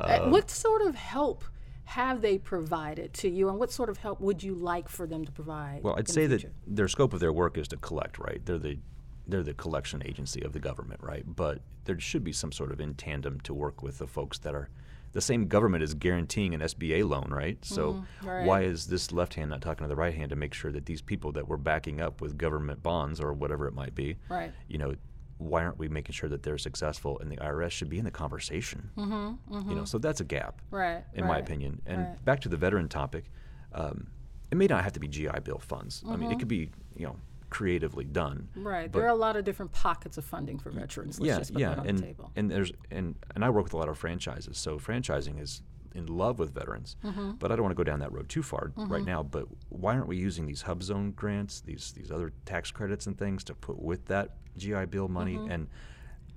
Uh, 0.00 0.28
what 0.30 0.50
sort 0.50 0.80
of 0.82 0.94
help 0.94 1.44
have 1.84 2.22
they 2.22 2.38
provided 2.38 3.12
to 3.12 3.28
you, 3.28 3.48
and 3.48 3.58
what 3.58 3.70
sort 3.70 3.90
of 3.90 3.98
help 3.98 4.20
would 4.20 4.42
you 4.42 4.54
like 4.54 4.88
for 4.88 5.06
them 5.06 5.24
to 5.24 5.32
provide? 5.32 5.82
Well, 5.82 5.94
I'd 5.98 6.08
say 6.08 6.26
that 6.26 6.44
their 6.66 6.88
scope 6.88 7.12
of 7.12 7.20
their 7.20 7.32
work 7.32 7.58
is 7.58 7.68
to 7.68 7.76
collect, 7.76 8.18
right? 8.18 8.40
They're 8.44 8.58
the 8.58 8.78
they're 9.26 9.42
the 9.42 9.54
collection 9.54 10.02
agency 10.06 10.40
of 10.42 10.52
the 10.52 10.58
government, 10.60 11.00
right? 11.02 11.24
But 11.26 11.60
there 11.84 11.98
should 12.00 12.24
be 12.24 12.32
some 12.32 12.52
sort 12.52 12.72
of 12.72 12.80
in 12.80 12.94
tandem 12.94 13.40
to 13.40 13.52
work 13.54 13.82
with 13.82 13.98
the 13.98 14.06
folks 14.06 14.38
that 14.38 14.54
are 14.54 14.68
the 15.12 15.20
same 15.20 15.48
government 15.48 15.82
is 15.82 15.94
guaranteeing 15.94 16.54
an 16.54 16.60
SBA 16.60 17.08
loan, 17.08 17.28
right? 17.30 17.62
So 17.64 17.94
Mm-hmm. 17.94 18.28
right. 18.28 18.46
why 18.46 18.62
is 18.62 18.86
this 18.86 19.10
left 19.12 19.34
hand 19.34 19.50
not 19.50 19.60
talking 19.60 19.84
to 19.84 19.88
the 19.88 19.96
right 19.96 20.14
hand 20.14 20.30
to 20.30 20.36
make 20.36 20.54
sure 20.54 20.70
that 20.72 20.86
these 20.86 21.02
people 21.02 21.32
that 21.32 21.48
we're 21.48 21.56
backing 21.56 22.00
up 22.00 22.20
with 22.20 22.38
government 22.38 22.82
bonds 22.82 23.20
or 23.20 23.32
whatever 23.32 23.66
it 23.66 23.74
might 23.74 23.94
be, 23.94 24.16
Right. 24.28 24.52
you 24.68 24.78
know, 24.78 24.94
why 25.38 25.64
aren't 25.64 25.78
we 25.78 25.88
making 25.88 26.12
sure 26.12 26.28
that 26.28 26.42
they're 26.42 26.58
successful? 26.58 27.18
And 27.18 27.30
the 27.32 27.36
IRS 27.38 27.70
should 27.72 27.88
be 27.88 27.98
in 27.98 28.04
the 28.04 28.10
conversation. 28.10 28.90
Mm-hmm, 28.96 29.68
You 29.70 29.74
know, 29.74 29.84
so 29.84 29.96
that's 29.98 30.20
a 30.20 30.24
gap 30.24 30.60
right, 30.70 31.02
in 31.14 31.26
my 31.26 31.38
opinion. 31.38 31.80
And 31.86 32.06
right. 32.08 32.24
back 32.24 32.40
to 32.40 32.48
the 32.50 32.58
veteran 32.58 32.88
topic, 32.88 33.24
um, 33.72 34.08
it 34.50 34.56
may 34.58 34.66
not 34.66 34.84
have 34.84 34.92
to 34.92 35.00
be 35.00 35.08
GI 35.08 35.40
Bill 35.44 35.58
funds. 35.58 36.02
I 36.04 36.10
Mm-hmm. 36.10 36.20
mean, 36.20 36.30
it 36.32 36.38
could 36.38 36.48
be 36.48 36.70
you 36.96 37.06
know 37.06 37.16
creatively 37.50 38.04
done. 38.04 38.48
Right. 38.56 38.90
but- 38.90 38.98
there 38.98 39.08
are 39.08 39.12
a 39.12 39.14
lot 39.14 39.36
of 39.36 39.44
different 39.44 39.72
pockets 39.72 40.16
of 40.16 40.24
funding 40.24 40.58
for 40.58 40.70
veterans. 40.70 41.20
Let's 41.20 41.50
yeah, 41.50 41.58
yeah, 41.58 41.68
that 41.70 41.78
on 41.80 41.86
and 41.88 41.98
the 41.98 42.02
table. 42.02 42.32
and 42.36 42.50
there's 42.50 42.72
and 42.90 43.16
and 43.34 43.44
I 43.44 43.50
work 43.50 43.64
with 43.64 43.74
a 43.74 43.76
lot 43.76 43.88
of 43.88 43.98
franchises, 43.98 44.56
so 44.58 44.78
franchising 44.78 45.40
is 45.40 45.62
in 45.94 46.06
love 46.06 46.38
with 46.38 46.54
veterans. 46.54 46.96
Mm-hmm. 47.04 47.32
But 47.32 47.50
I 47.50 47.56
don't 47.56 47.64
want 47.64 47.76
to 47.76 47.84
go 47.84 47.84
down 47.84 47.98
that 48.00 48.12
road 48.12 48.28
too 48.28 48.42
far 48.42 48.72
right 48.76 49.04
now. 49.04 49.22
But 49.22 49.46
why 49.68 49.94
aren't 49.94 50.06
we 50.06 50.16
using 50.16 50.46
these 50.46 50.62
HUBZone 50.62 51.16
grants, 51.16 51.60
these 51.60 51.92
these 51.92 52.10
other 52.10 52.32
tax 52.44 52.70
credits 52.70 53.06
and 53.06 53.18
things 53.18 53.44
to 53.44 53.54
put 53.54 53.80
with 53.80 54.06
that 54.06 54.36
GI 54.56 54.86
Bill 54.86 55.08
money? 55.08 55.36
Mm-hmm. 55.36 55.50
And 55.50 55.68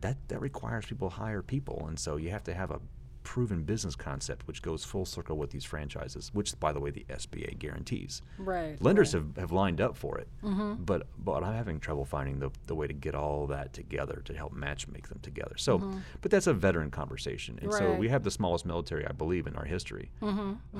that 0.01 0.17
that 0.27 0.41
requires 0.41 0.85
people 0.85 1.09
to 1.09 1.15
hire 1.15 1.41
people, 1.41 1.85
and 1.87 1.97
so 1.97 2.17
you 2.17 2.29
have 2.31 2.43
to 2.43 2.53
have 2.53 2.71
a 2.71 2.79
proven 3.23 3.63
business 3.63 3.95
concept 3.95 4.47
which 4.47 4.61
goes 4.61 4.83
full 4.83 5.05
circle 5.05 5.37
with 5.37 5.51
these 5.51 5.63
franchises 5.63 6.29
which 6.33 6.59
by 6.59 6.71
the 6.71 6.79
way 6.79 6.89
the 6.89 7.05
SBA 7.09 7.57
guarantees 7.57 8.21
right. 8.37 8.81
lenders 8.81 9.13
right. 9.13 9.23
Mm-hmm. 9.23 9.39
have, 9.39 9.49
have 9.49 9.51
lined 9.51 9.79
up 9.79 9.95
for 9.95 10.17
it, 10.17 10.27
mm-hmm. 10.43 10.73
but 10.83 11.07
but 11.17 11.43
I'm 11.43 11.53
having 11.53 11.79
trouble 11.79 12.05
finding 12.05 12.39
the, 12.39 12.51
the 12.67 12.75
way 12.75 12.87
to 12.87 12.93
get 12.93 13.15
all 13.15 13.47
that 13.47 13.73
together 13.73 14.21
to 14.25 14.33
help 14.33 14.53
match 14.53 14.87
make 14.87 15.07
them 15.07 15.19
together. 15.21 15.55
So, 15.57 15.77
but 16.21 16.31
that's 16.31 16.47
a 16.47 16.53
veteran 16.53 16.91
conversation, 16.91 17.59
and 17.61 17.71
so 17.73 17.93
Mm-hmm. 17.93 17.99
We 17.99 18.09
have 18.09 18.23
the 18.23 18.31
smallest 18.31 18.65
military, 18.65 19.05
I 19.05 19.11
believe, 19.11 19.47
in 19.47 19.55
our 19.55 19.65
history. 19.65 20.09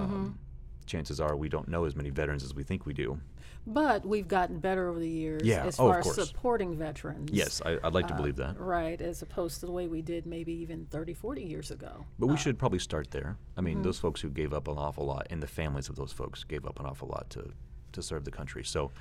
Um, 0.01 0.39
chances 0.85 1.19
are 1.19 1.35
we 1.35 1.49
don't 1.49 1.67
know 1.67 1.85
as 1.85 1.95
many 1.95 2.09
veterans 2.09 2.43
as 2.43 2.53
we 2.53 2.63
think 2.63 2.85
we 2.85 2.93
do. 2.93 3.19
But 3.65 4.05
we've 4.05 4.27
gotten 4.27 4.59
better 4.59 4.89
over 4.89 4.99
the 4.99 5.07
years 5.09 5.43
Yeah. 5.45 5.65
as 5.65 5.79
Oh, 5.79 5.87
far 5.87 5.99
as 5.99 6.13
supporting 6.13 6.75
veterans. 6.77 7.29
Yes, 7.31 7.61
I, 7.65 7.79
I'd 7.83 7.93
like 7.93 8.07
to 8.07 8.13
Uh, 8.13 8.17
believe 8.17 8.35
that, 8.35 8.59
Right, 8.59 8.99
as 8.99 9.21
opposed 9.21 9.61
to 9.61 9.65
the 9.65 9.71
way 9.71 9.87
we 9.87 10.01
did 10.01 10.25
maybe 10.25 10.51
even 10.53 10.85
30, 10.87 11.13
40 11.13 11.43
years 11.43 11.71
ago. 11.71 12.05
but 12.19 12.27
we 12.27 12.35
should 12.35 12.59
probably 12.59 12.79
start 12.79 13.11
there. 13.11 13.37
I 13.55 13.61
mean, 13.61 13.81
those 13.81 13.99
folks 13.99 14.19
who 14.19 14.29
gave 14.29 14.53
up 14.53 14.67
an 14.67 14.77
awful 14.77 15.05
lot, 15.05 15.27
and 15.29 15.41
the 15.41 15.47
families 15.47 15.87
of 15.87 15.95
those 15.95 16.11
folks 16.11 16.43
gave 16.43 16.65
up 16.65 16.79
an 16.79 16.85
awful 16.85 17.07
lot 17.07 17.29
to 17.31 17.51
to 17.93 18.01
serve 18.01 18.25
the 18.25 18.31
country. 18.31 18.63
So, 18.63 18.91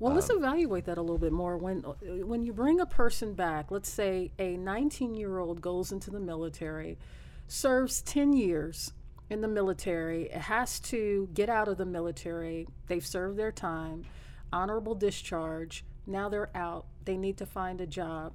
Well, 0.00 0.12
let's 0.12 0.28
Um, 0.28 0.38
evaluate 0.38 0.86
that 0.86 0.98
a 0.98 1.00
little 1.00 1.18
bit 1.18 1.32
more. 1.32 1.56
When 1.56 1.82
when 1.82 2.42
you 2.42 2.52
bring 2.52 2.80
a 2.80 2.86
person 2.86 3.32
back, 3.34 3.70
let's 3.70 3.88
say 3.88 4.32
a 4.40 4.56
19 4.56 5.14
year 5.14 5.38
old 5.38 5.62
goes 5.62 5.92
into 5.92 6.10
the 6.10 6.18
military, 6.20 6.98
serves 7.46 8.02
10 8.02 8.32
years 8.32 8.92
in 9.34 9.42
the 9.42 9.48
military, 9.48 10.28
has 10.28 10.80
to 10.80 11.28
get 11.34 11.50
out 11.50 11.68
of 11.68 11.76
the 11.76 11.84
military. 11.84 12.66
They've 12.86 13.04
served 13.04 13.36
their 13.36 13.52
time, 13.52 14.04
honorable 14.52 14.94
discharge. 14.94 15.84
Now 16.06 16.28
they're 16.28 16.56
out. 16.56 16.86
They 17.04 17.18
need 17.18 17.36
to 17.38 17.46
find 17.46 17.80
a 17.80 17.86
job. 17.86 18.32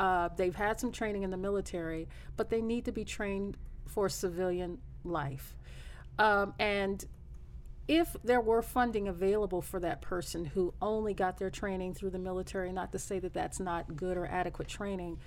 Uh, 0.00 0.30
they've 0.36 0.54
had 0.54 0.80
some 0.80 0.90
training 0.90 1.22
in 1.22 1.30
the 1.30 1.36
military, 1.36 2.08
but 2.36 2.50
they 2.50 2.60
need 2.60 2.86
to 2.86 2.92
be 2.92 3.04
trained 3.04 3.56
for 3.86 4.08
civilian 4.08 4.78
life. 5.04 5.54
Um, 6.18 6.54
and 6.58 7.04
if 7.86 8.16
there 8.24 8.40
were 8.40 8.62
funding 8.62 9.08
available 9.08 9.60
for 9.60 9.78
that 9.80 10.00
person 10.00 10.46
who 10.46 10.72
only 10.80 11.12
got 11.12 11.38
their 11.38 11.50
training 11.50 11.92
through 11.92 12.10
the 12.10 12.18
military, 12.18 12.72
not 12.72 12.92
to 12.92 12.98
say 12.98 13.18
that 13.18 13.34
that's 13.34 13.60
not 13.60 13.94
good 13.94 14.16
or 14.16 14.26
adequate 14.26 14.68
training, 14.68 15.18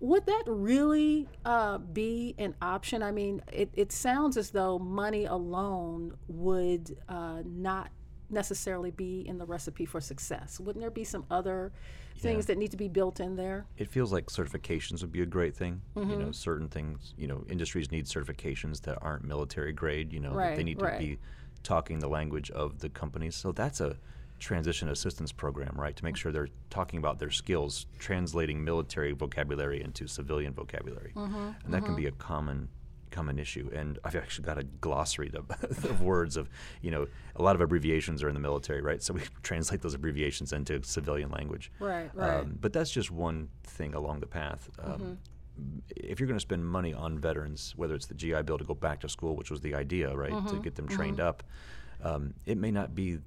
would 0.00 0.26
that 0.26 0.42
really 0.46 1.28
uh, 1.44 1.78
be 1.78 2.34
an 2.38 2.54
option? 2.62 3.02
I 3.02 3.12
mean, 3.12 3.42
it, 3.52 3.70
it 3.74 3.92
sounds 3.92 4.36
as 4.36 4.50
though 4.50 4.78
money 4.78 5.26
alone 5.26 6.14
would 6.28 6.96
uh, 7.08 7.42
not 7.44 7.90
necessarily 8.30 8.90
be 8.90 9.20
in 9.26 9.38
the 9.38 9.46
recipe 9.46 9.84
for 9.84 10.00
success. 10.00 10.58
Wouldn't 10.60 10.82
there 10.82 10.90
be 10.90 11.04
some 11.04 11.26
other 11.30 11.72
things 12.18 12.46
that 12.46 12.58
need 12.58 12.70
to 12.70 12.76
be 12.76 12.88
built 12.88 13.18
in 13.20 13.36
there? 13.36 13.66
it 13.76 13.90
feels 13.90 14.12
like 14.12 14.26
certifications 14.26 15.00
would 15.00 15.12
be 15.12 15.22
a 15.22 15.26
great 15.26 15.56
thing. 15.56 15.82
You 15.94 16.02
Mm-hmm. 16.02 16.26
know, 16.26 16.32
certain 16.32 16.68
things, 16.68 17.14
you 17.16 17.26
know, 17.26 17.44
industries 17.48 17.90
need 17.90 18.06
certifications 18.06 18.82
that 18.82 18.98
aren't 19.00 19.24
military 19.24 19.72
grade, 19.72 20.12
you 20.12 20.20
know, 20.20 20.36
that 20.36 20.54
they 20.54 20.62
need 20.64 20.78
to 20.78 20.84
right. 20.84 20.98
be 20.98 21.18
talking 21.62 21.98
the 21.98 22.08
language 22.08 22.50
of 22.50 22.78
the 22.80 22.88
companies. 22.88 23.36
So 23.36 23.52
that's 23.52 23.80
a 23.80 23.96
transition 24.40 24.88
assistance 24.88 25.30
program, 25.32 25.74
right? 25.76 25.94
To 25.94 26.04
make 26.04 26.16
sure 26.16 26.32
they're 26.32 26.48
talking 26.70 26.98
about 26.98 27.18
their 27.20 27.30
skills, 27.30 27.86
translating 27.98 28.64
military 28.64 29.12
vocabulary 29.12 29.80
into 29.82 30.08
civilian 30.08 30.52
vocabulary. 30.52 31.12
Mm-hmm, 31.14 31.50
And 31.64 31.74
that 31.74 31.84
can 31.84 31.94
be 31.94 32.06
a 32.06 32.12
common 32.12 32.68
common 33.12 33.40
issue 33.40 33.68
and 33.74 33.98
i've 34.04 34.14
actually 34.14 34.44
got 34.44 34.56
a 34.56 34.62
glossary 34.62 35.32
of, 35.34 35.50
of 35.90 36.00
words 36.00 36.36
of 36.36 36.48
you 36.80 36.92
know 36.92 37.08
a 37.34 37.42
lot 37.42 37.56
of 37.56 37.60
abbreviations 37.60 38.22
are 38.22 38.28
in 38.28 38.34
the 38.34 38.40
military 38.40 38.80
right 38.80 39.02
so 39.02 39.12
we 39.12 39.20
translate 39.42 39.80
those 39.82 39.94
abbreviations 39.94 40.52
into 40.52 40.80
civilian 40.84 41.28
language 41.28 41.72
Right, 41.80 42.08
right. 42.14 42.36
um, 42.42 42.56
but 42.60 42.72
that's 42.72 42.88
just 42.92 43.10
one 43.10 43.48
thing 43.64 43.94
along 43.94 44.20
the 44.20 44.28
path. 44.28 44.70
Um, 44.80 45.18
If 45.96 46.20
you're 46.20 46.28
going 46.28 46.38
to 46.38 46.46
spend 46.50 46.64
money 46.64 46.94
on 46.94 47.18
veterans, 47.18 47.74
whether 47.76 47.96
it's 47.96 48.06
the 48.06 48.14
GI 48.14 48.42
Bill 48.42 48.58
to 48.58 48.64
go 48.64 48.74
back 48.74 49.00
to 49.00 49.08
school, 49.08 49.34
which 49.34 49.50
was 49.50 49.60
the 49.60 49.74
idea, 49.74 50.14
right, 50.14 50.46
to 50.46 50.60
get 50.60 50.76
them 50.76 50.86
trained 50.86 51.18
up, 51.18 51.42
um, 52.04 52.32
it 52.46 52.58
may 52.58 52.70
not 52.70 52.94
be 52.94 53.18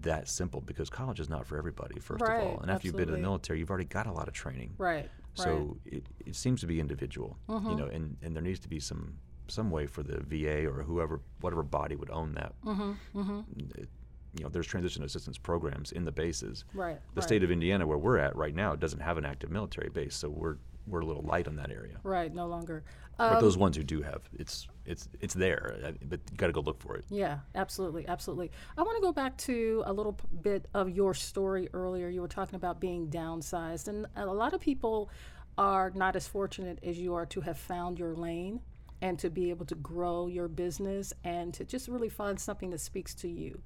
that 0.00 0.28
simple 0.28 0.60
because 0.60 0.88
college 0.88 1.20
is 1.20 1.28
not 1.28 1.46
for 1.46 1.58
everybody, 1.58 1.98
first 2.00 2.22
of 2.22 2.28
all. 2.30 2.60
And 2.60 2.70
after 2.70 2.86
you've 2.86 2.96
been 2.96 3.08
in 3.08 3.14
the 3.14 3.20
military, 3.20 3.58
you've 3.58 3.70
already 3.70 3.84
got 3.84 4.06
a 4.06 4.12
lot 4.12 4.28
of 4.28 4.34
training. 4.34 4.74
Right. 4.78 5.08
So 5.34 5.76
it, 5.84 6.04
it 6.24 6.34
seems 6.34 6.60
to 6.62 6.66
be 6.66 6.80
individual, 6.80 7.36
Mm-hmm. 7.48 7.68
you 7.70 7.76
know, 7.76 7.86
and, 7.86 8.16
and 8.22 8.34
there 8.34 8.42
needs 8.42 8.60
to 8.60 8.68
be 8.68 8.80
some 8.80 9.18
some 9.48 9.70
way 9.70 9.86
for 9.86 10.02
the 10.02 10.18
VA 10.24 10.66
or 10.66 10.82
whoever, 10.82 11.20
whatever 11.40 11.62
body 11.62 11.94
would 11.94 12.10
own 12.10 12.34
that. 12.34 12.52
Mm-hmm, 12.64 13.40
It- 13.76 13.88
you 14.36 14.44
know, 14.44 14.50
there's 14.50 14.66
transition 14.66 15.02
assistance 15.02 15.38
programs 15.38 15.92
in 15.92 16.04
the 16.04 16.12
bases. 16.12 16.64
right. 16.74 16.98
The 17.14 17.20
right. 17.20 17.24
state 17.24 17.42
of 17.42 17.50
Indiana, 17.50 17.86
where 17.86 17.96
we're 17.96 18.18
at 18.18 18.36
right 18.36 18.54
now, 18.54 18.74
doesn't 18.76 19.00
have 19.00 19.16
an 19.16 19.24
active 19.24 19.50
military 19.50 19.88
base, 19.88 20.14
so 20.14 20.28
we're 20.28 20.56
we're 20.86 21.00
a 21.00 21.06
little 21.06 21.22
light 21.22 21.48
on 21.48 21.56
that 21.56 21.70
area. 21.70 21.98
Right, 22.02 22.34
no 22.34 22.46
longer. 22.46 22.84
but 23.16 23.40
those 23.40 23.56
ones 23.56 23.76
who 23.78 23.82
do 23.82 24.02
have, 24.02 24.22
it's 24.38 24.68
it's 24.86 25.08
it's 25.20 25.34
there, 25.34 25.76
uh, 25.84 25.92
but 26.04 26.20
you 26.30 26.36
got 26.36 26.46
to 26.46 26.52
go 26.52 26.60
look 26.60 26.80
for 26.80 26.96
it. 26.96 27.04
Yeah, 27.10 27.38
absolutely, 27.54 28.06
absolutely. 28.08 28.50
I 28.76 28.82
want 28.82 28.96
to 28.96 29.02
go 29.02 29.12
back 29.12 29.36
to 29.38 29.82
a 29.86 29.92
little 29.92 30.14
p- 30.14 30.24
bit 30.42 30.68
of 30.74 30.90
your 30.90 31.14
story 31.14 31.68
earlier. 31.72 32.08
You 32.08 32.20
were 32.20 32.28
talking 32.28 32.56
about 32.56 32.80
being 32.80 33.08
downsized, 33.08 33.88
and 33.88 34.06
a 34.16 34.26
lot 34.26 34.54
of 34.54 34.60
people 34.60 35.10
are 35.58 35.90
not 35.94 36.16
as 36.16 36.26
fortunate 36.26 36.78
as 36.82 36.98
you 36.98 37.14
are 37.14 37.26
to 37.26 37.40
have 37.40 37.58
found 37.58 37.98
your 37.98 38.14
lane 38.14 38.60
and 39.02 39.18
to 39.18 39.30
be 39.30 39.50
able 39.50 39.66
to 39.66 39.74
grow 39.74 40.26
your 40.26 40.48
business 40.48 41.12
and 41.24 41.52
to 41.54 41.64
just 41.64 41.88
really 41.88 42.08
find 42.08 42.38
something 42.38 42.70
that 42.70 42.80
speaks 42.80 43.14
to 43.14 43.28
you. 43.28 43.60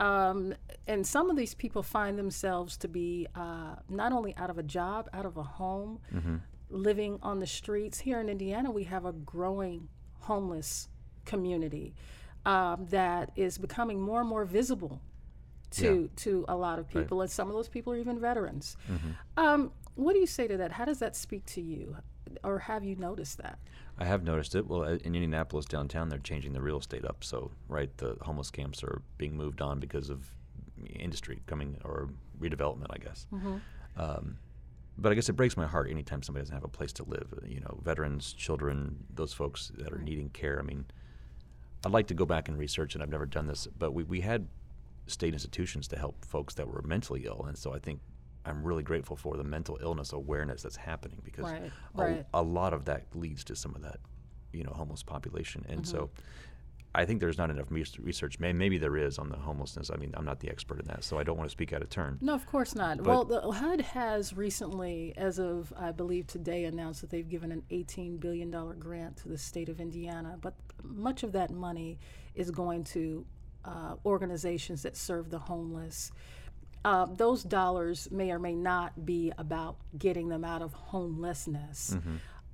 Um, 0.00 0.54
and 0.88 1.06
some 1.06 1.30
of 1.30 1.36
these 1.36 1.54
people 1.54 1.82
find 1.82 2.18
themselves 2.18 2.76
to 2.78 2.88
be 2.88 3.28
uh, 3.34 3.76
not 3.88 4.12
only 4.12 4.34
out 4.36 4.50
of 4.50 4.58
a 4.58 4.62
job, 4.62 5.08
out 5.12 5.26
of 5.26 5.36
a 5.36 5.42
home, 5.42 6.00
living 6.70 7.18
on 7.22 7.38
the 7.38 7.46
streets. 7.46 8.00
Here 8.00 8.20
in 8.20 8.28
Indiana, 8.28 8.70
we 8.70 8.84
have 8.84 9.04
a 9.04 9.12
growing 9.12 9.88
homeless 10.24 10.88
community 11.24 11.94
um, 12.44 12.86
that 12.90 13.30
is 13.36 13.56
becoming 13.58 14.00
more 14.00 14.20
and 14.20 14.28
more 14.28 14.44
visible 14.44 15.00
to 15.70 16.08
to 16.16 16.44
a 16.48 16.54
lot 16.56 16.78
of 16.78 16.88
people, 16.88 17.20
and 17.22 17.30
some 17.30 17.48
of 17.48 17.54
those 17.54 17.68
people 17.68 17.92
are 17.92 17.96
even 17.96 18.20
veterans. 18.20 18.76
Um, 19.36 19.72
what 19.96 20.12
do 20.12 20.18
you 20.20 20.26
say 20.26 20.46
to 20.48 20.56
that? 20.58 20.72
How 20.72 20.84
does 20.84 20.98
that 21.00 21.16
speak 21.16 21.44
to 21.46 21.60
you, 21.60 21.96
or 22.42 22.58
have 22.60 22.84
you 22.84 22.96
noticed 22.96 23.38
that? 23.38 23.58
I 23.98 24.04
have 24.04 24.22
noticed 24.24 24.54
it. 24.54 24.66
Well, 24.66 24.82
uh, 24.84 24.94
in 25.06 25.14
Indianapolis 25.14 25.66
downtown, 25.66 26.08
they're 26.08 26.18
changing 26.18 26.52
the 26.52 26.60
real 26.60 26.78
estate 26.78 27.04
up. 27.04 27.22
So, 27.24 27.50
right, 27.68 27.96
the 27.98 28.16
homeless 28.22 28.50
camps 28.50 28.82
are 28.82 29.02
being 29.18 29.36
moved 29.36 29.60
on 29.62 29.78
because 29.80 30.10
of 30.10 30.26
industry 30.98 31.42
coming 31.46 31.76
or 31.84 32.08
redevelopment, 32.40 32.88
I 32.90 32.98
guess. 32.98 33.26
Um, 33.96 34.38
but 34.96 35.10
I 35.12 35.14
guess 35.14 35.28
it 35.28 35.32
breaks 35.34 35.56
my 35.56 35.66
heart 35.66 35.90
anytime 35.90 36.22
somebody 36.22 36.42
doesn't 36.42 36.54
have 36.54 36.64
a 36.64 36.68
place 36.68 36.92
to 36.94 37.04
live. 37.04 37.32
Uh, 37.36 37.46
You 37.46 37.60
know, 37.60 37.80
veterans, 37.82 38.32
children, 38.32 39.04
those 39.12 39.32
folks 39.32 39.72
that 39.78 39.92
are 39.92 39.98
needing 39.98 40.30
care. 40.30 40.58
I 40.58 40.62
mean, 40.62 40.84
I'd 41.84 41.92
like 41.92 42.06
to 42.08 42.14
go 42.14 42.24
back 42.26 42.48
and 42.48 42.56
research, 42.58 42.94
and 42.94 43.02
I've 43.02 43.10
never 43.10 43.26
done 43.26 43.46
this, 43.46 43.66
but 43.78 43.92
we, 43.92 44.04
we 44.04 44.20
had 44.20 44.46
state 45.06 45.32
institutions 45.34 45.86
to 45.88 45.98
help 45.98 46.24
folks 46.24 46.54
that 46.54 46.66
were 46.66 46.80
mentally 46.82 47.24
ill. 47.26 47.44
And 47.46 47.58
so 47.58 47.74
I 47.74 47.78
think 47.78 48.00
I'm 48.46 48.62
really 48.62 48.82
grateful 48.82 49.16
for 49.16 49.36
the 49.36 49.44
mental 49.44 49.78
illness 49.82 50.12
awareness 50.12 50.62
that's 50.62 50.76
happening 50.76 51.20
because 51.24 51.44
Right, 51.44 51.72
a, 51.94 52.02
right. 52.02 52.26
a 52.32 52.42
lot 52.42 52.72
of 52.72 52.84
that 52.86 53.06
leads 53.14 53.44
to 53.44 53.56
some 53.56 53.74
of 53.74 53.82
that, 53.82 54.00
you 54.52 54.64
know, 54.64 54.70
homeless 54.70 55.02
population. 55.02 55.64
And 55.68 55.86
so 55.86 56.10
I 56.96 57.04
think 57.04 57.20
there's 57.20 57.38
not 57.38 57.50
enough 57.50 57.66
research. 57.70 58.38
Maybe 58.38 58.78
there 58.78 58.96
is 58.96 59.18
on 59.18 59.28
the 59.28 59.36
homelessness. 59.36 59.90
I 59.90 59.96
mean, 59.96 60.12
I'm 60.16 60.24
not 60.24 60.38
the 60.40 60.48
expert 60.48 60.78
in 60.78 60.86
that, 60.86 61.02
so 61.02 61.18
I 61.18 61.24
don't 61.24 61.36
want 61.36 61.48
to 61.48 61.52
speak 61.52 61.72
out 61.72 61.82
of 61.82 61.90
turn. 61.90 62.18
No, 62.20 62.34
of 62.34 62.46
course 62.46 62.74
not. 62.74 63.00
well, 63.00 63.24
the 63.24 63.40
HUD 63.40 63.80
has 63.80 64.36
recently, 64.36 65.12
as 65.16 65.38
of 65.38 65.72
I 65.76 65.90
believe 65.90 66.26
today, 66.28 66.64
announced 66.64 67.00
that 67.00 67.10
they've 67.10 67.28
given 67.28 67.50
an 67.50 67.62
$18 67.70 68.20
billion 68.20 68.50
grant 68.78 69.16
to 69.18 69.28
the 69.28 69.38
state 69.38 69.68
of 69.68 69.80
Indiana. 69.80 70.38
But 70.40 70.54
much 70.84 71.24
of 71.24 71.32
that 71.32 71.50
money 71.50 71.98
is 72.34 72.50
going 72.50 72.84
to 72.84 73.26
uh, 73.64 73.94
organizations 74.04 74.82
that 74.82 74.96
serve 74.96 75.30
the 75.30 75.38
homeless. 75.38 76.12
Uh, 76.84 77.06
those 77.06 77.42
dollars 77.42 78.08
may 78.10 78.30
or 78.30 78.38
may 78.38 78.54
not 78.54 79.06
be 79.06 79.32
about 79.38 79.76
getting 79.98 80.28
them 80.28 80.44
out 80.44 80.60
of 80.60 80.74
homelessness. 80.74 81.96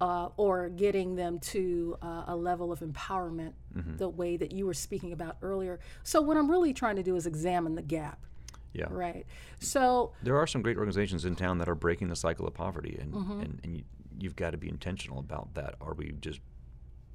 Uh, 0.01 0.31
or 0.39 0.71
getting 0.71 1.15
them 1.15 1.39
to 1.39 1.95
uh, 2.01 2.25
a 2.29 2.35
level 2.35 2.73
of 2.73 2.81
empowerment 2.81 3.53
the 3.99 4.09
way 4.09 4.37
that 4.37 4.51
you 4.51 4.65
were 4.65 4.73
speaking 4.75 5.13
about 5.13 5.37
earlier. 5.43 5.79
So, 6.05 6.23
what 6.23 6.39
I'm 6.39 6.51
really 6.51 6.73
trying 6.73 6.97
to 6.97 7.03
do 7.03 7.17
is 7.17 7.27
examine 7.27 7.75
the 7.75 7.83
gap. 7.83 8.25
Yeah. 8.73 8.87
Right. 8.89 9.27
So, 9.59 10.13
There 10.23 10.39
are 10.39 10.47
some 10.47 10.63
great 10.63 10.79
organizations 10.79 11.25
in 11.25 11.37
town 11.37 11.59
that 11.59 11.69
are 11.69 11.75
breaking 11.75 12.09
the 12.09 12.17
cycle 12.17 12.47
of 12.47 12.55
poverty, 12.55 12.99
and, 13.01 13.13
and, 13.15 13.61
and 13.63 13.77
you, 13.77 13.85
you've 14.19 14.37
got 14.37 14.51
to 14.53 14.57
be 14.57 14.69
intentional 14.69 15.19
about 15.19 15.55
that. 15.55 15.75
Are 15.81 15.95
we 15.95 16.13
just 16.21 16.41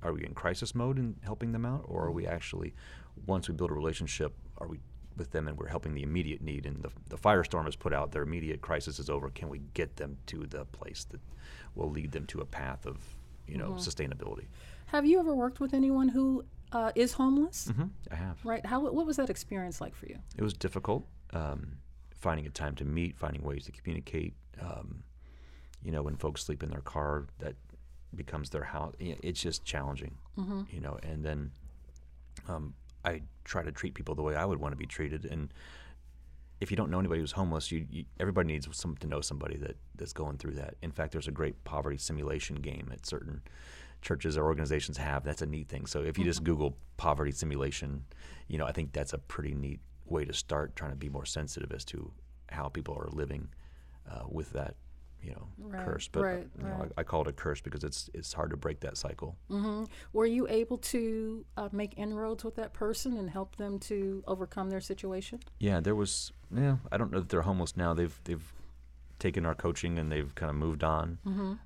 are 0.03 0.13
we 0.13 0.23
in 0.23 0.33
crisis 0.33 0.75
mode 0.75 0.99
in 0.99 1.15
helping 1.23 1.51
them 1.51 1.65
out, 1.65 1.85
or 1.87 2.05
are 2.05 2.11
we 2.11 2.27
actually, 2.27 2.75
once 3.25 3.49
we 3.49 3.55
build 3.55 3.71
a 3.71 3.73
relationship, 3.73 4.35
are 4.59 4.67
we 4.67 4.79
with 5.17 5.31
them 5.31 5.47
and 5.47 5.57
we're 5.57 5.67
helping 5.67 5.93
the 5.93 6.03
immediate 6.03 6.41
need 6.41 6.65
and 6.65 6.81
the, 6.83 6.89
the 7.09 7.17
firestorm 7.17 7.67
is 7.67 7.75
put 7.75 7.93
out, 7.93 8.11
their 8.11 8.23
immediate 8.23 8.61
crisis 8.61 8.99
is 8.99 9.09
over. 9.09 9.29
Can 9.29 9.49
we 9.49 9.59
get 9.73 9.95
them 9.97 10.17
to 10.27 10.45
the 10.45 10.65
place 10.65 11.05
that 11.11 11.21
will 11.75 11.89
lead 11.89 12.11
them 12.11 12.25
to 12.27 12.41
a 12.41 12.45
path 12.45 12.85
of 12.85 12.97
you 13.47 13.57
know 13.57 13.71
sustainability? 13.71 14.45
have 14.87 15.05
you 15.05 15.19
ever 15.19 15.33
worked 15.35 15.59
with 15.59 15.73
anyone 15.73 16.07
who 16.07 16.45
uh, 16.71 16.91
is 16.95 17.13
homeless? 17.13 17.71
hmm 17.75 17.85
I 18.11 18.15
have. 18.15 18.37
Right. 18.43 18.65
How? 18.65 18.79
What 18.81 19.05
was 19.05 19.17
that 19.17 19.29
experience 19.29 19.81
like 19.81 19.95
for 19.95 20.05
you? 20.07 20.17
It 20.37 20.43
was 20.43 20.53
difficult 20.53 21.05
um, 21.33 21.77
finding 22.19 22.45
a 22.45 22.49
time 22.49 22.75
to 22.75 22.85
meet, 22.85 23.17
finding 23.17 23.43
ways 23.43 23.65
to 23.65 23.71
communicate. 23.71 24.33
Um, 24.61 25.03
you 25.83 25.91
know, 25.91 26.01
when 26.01 26.15
folks 26.15 26.43
sleep 26.43 26.63
in 26.63 26.69
their 26.69 26.81
car, 26.81 27.27
that 27.39 27.55
becomes 28.15 28.49
their 28.49 28.63
house. 28.63 28.93
It's 28.99 29.41
just 29.41 29.63
challenging. 29.65 30.17
You 30.71 30.81
know, 30.81 30.97
and 31.03 31.23
then 31.23 31.51
um, 32.47 32.73
I 33.05 33.21
try 33.43 33.63
to 33.63 33.71
treat 33.71 33.93
people 33.93 34.15
the 34.15 34.23
way 34.23 34.35
I 34.35 34.45
would 34.45 34.59
want 34.59 34.73
to 34.73 34.77
be 34.77 34.85
treated. 34.85 35.25
And 35.25 35.53
if 36.59 36.71
you 36.71 36.77
don't 36.77 36.89
know 36.89 36.99
anybody 36.99 37.21
who's 37.21 37.33
homeless, 37.33 37.71
you, 37.71 37.85
you 37.89 38.05
everybody 38.19 38.47
needs 38.47 38.67
some 38.71 38.97
to 38.97 39.07
know 39.07 39.21
somebody 39.21 39.57
that 39.57 39.75
that's 39.95 40.13
going 40.13 40.37
through 40.37 40.55
that. 40.55 40.75
In 40.81 40.91
fact, 40.91 41.11
there's 41.11 41.27
a 41.27 41.31
great 41.31 41.63
poverty 41.63 41.97
simulation 41.97 42.55
game 42.55 42.89
at 42.91 43.05
certain 43.05 43.41
churches 44.01 44.37
or 44.37 44.45
organizations 44.45 44.97
have. 44.97 45.23
That's 45.23 45.41
a 45.41 45.45
neat 45.45 45.67
thing. 45.69 45.85
So 45.85 46.03
if 46.03 46.17
you 46.17 46.23
just 46.23 46.43
Google 46.43 46.77
poverty 46.97 47.31
simulation, 47.31 48.05
you 48.47 48.57
know, 48.57 48.65
I 48.65 48.71
think 48.71 48.93
that's 48.93 49.13
a 49.13 49.17
pretty 49.17 49.53
neat 49.53 49.79
way 50.05 50.25
to 50.25 50.33
start 50.33 50.75
trying 50.75 50.91
to 50.91 50.97
be 50.97 51.09
more 51.09 51.25
sensitive 51.25 51.71
as 51.71 51.83
to 51.85 52.11
how 52.49 52.69
people 52.69 52.95
are 52.95 53.09
living 53.11 53.49
uh, 54.09 54.23
with 54.29 54.51
that, 54.51 54.75
you 55.21 55.31
know, 55.31 55.47
Right, 55.57 55.85
curse. 55.85 56.07
But 56.07 56.21
right, 56.23 56.47
you 56.57 56.63
know, 56.63 56.69
right. 56.75 56.91
I, 56.97 57.01
I 57.01 57.03
call 57.03 57.21
it 57.21 57.27
a 57.27 57.31
curse 57.33 57.61
because 57.61 57.83
it's 57.83 58.09
it's 58.13 58.33
hard 58.33 58.51
to 58.51 58.57
break 58.57 58.81
that 58.81 58.97
cycle. 58.97 59.35
Were 60.13 60.25
you 60.25 60.47
able 60.47 60.77
to 60.77 61.45
uh, 61.57 61.69
make 61.71 61.97
inroads 61.97 62.43
with 62.43 62.55
that 62.55 62.73
person 62.73 63.17
and 63.17 63.29
help 63.29 63.55
them 63.55 63.79
to 63.79 64.23
overcome 64.27 64.69
their 64.69 64.81
situation? 64.81 65.39
Yeah, 65.59 65.79
there 65.79 65.95
was. 65.95 66.31
Yeah, 66.55 66.77
I 66.91 66.97
don't 66.97 67.11
know 67.11 67.19
that 67.19 67.29
they're 67.29 67.41
homeless 67.41 67.75
now. 67.75 67.93
They've 67.93 68.19
they've 68.25 68.53
taken 69.17 69.45
our 69.45 69.55
coaching 69.55 69.97
and 69.97 70.11
they've 70.11 70.33
kind 70.35 70.49
of 70.49 70.55
moved 70.55 70.83
on. 70.83 71.17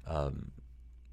Um, 0.08 0.52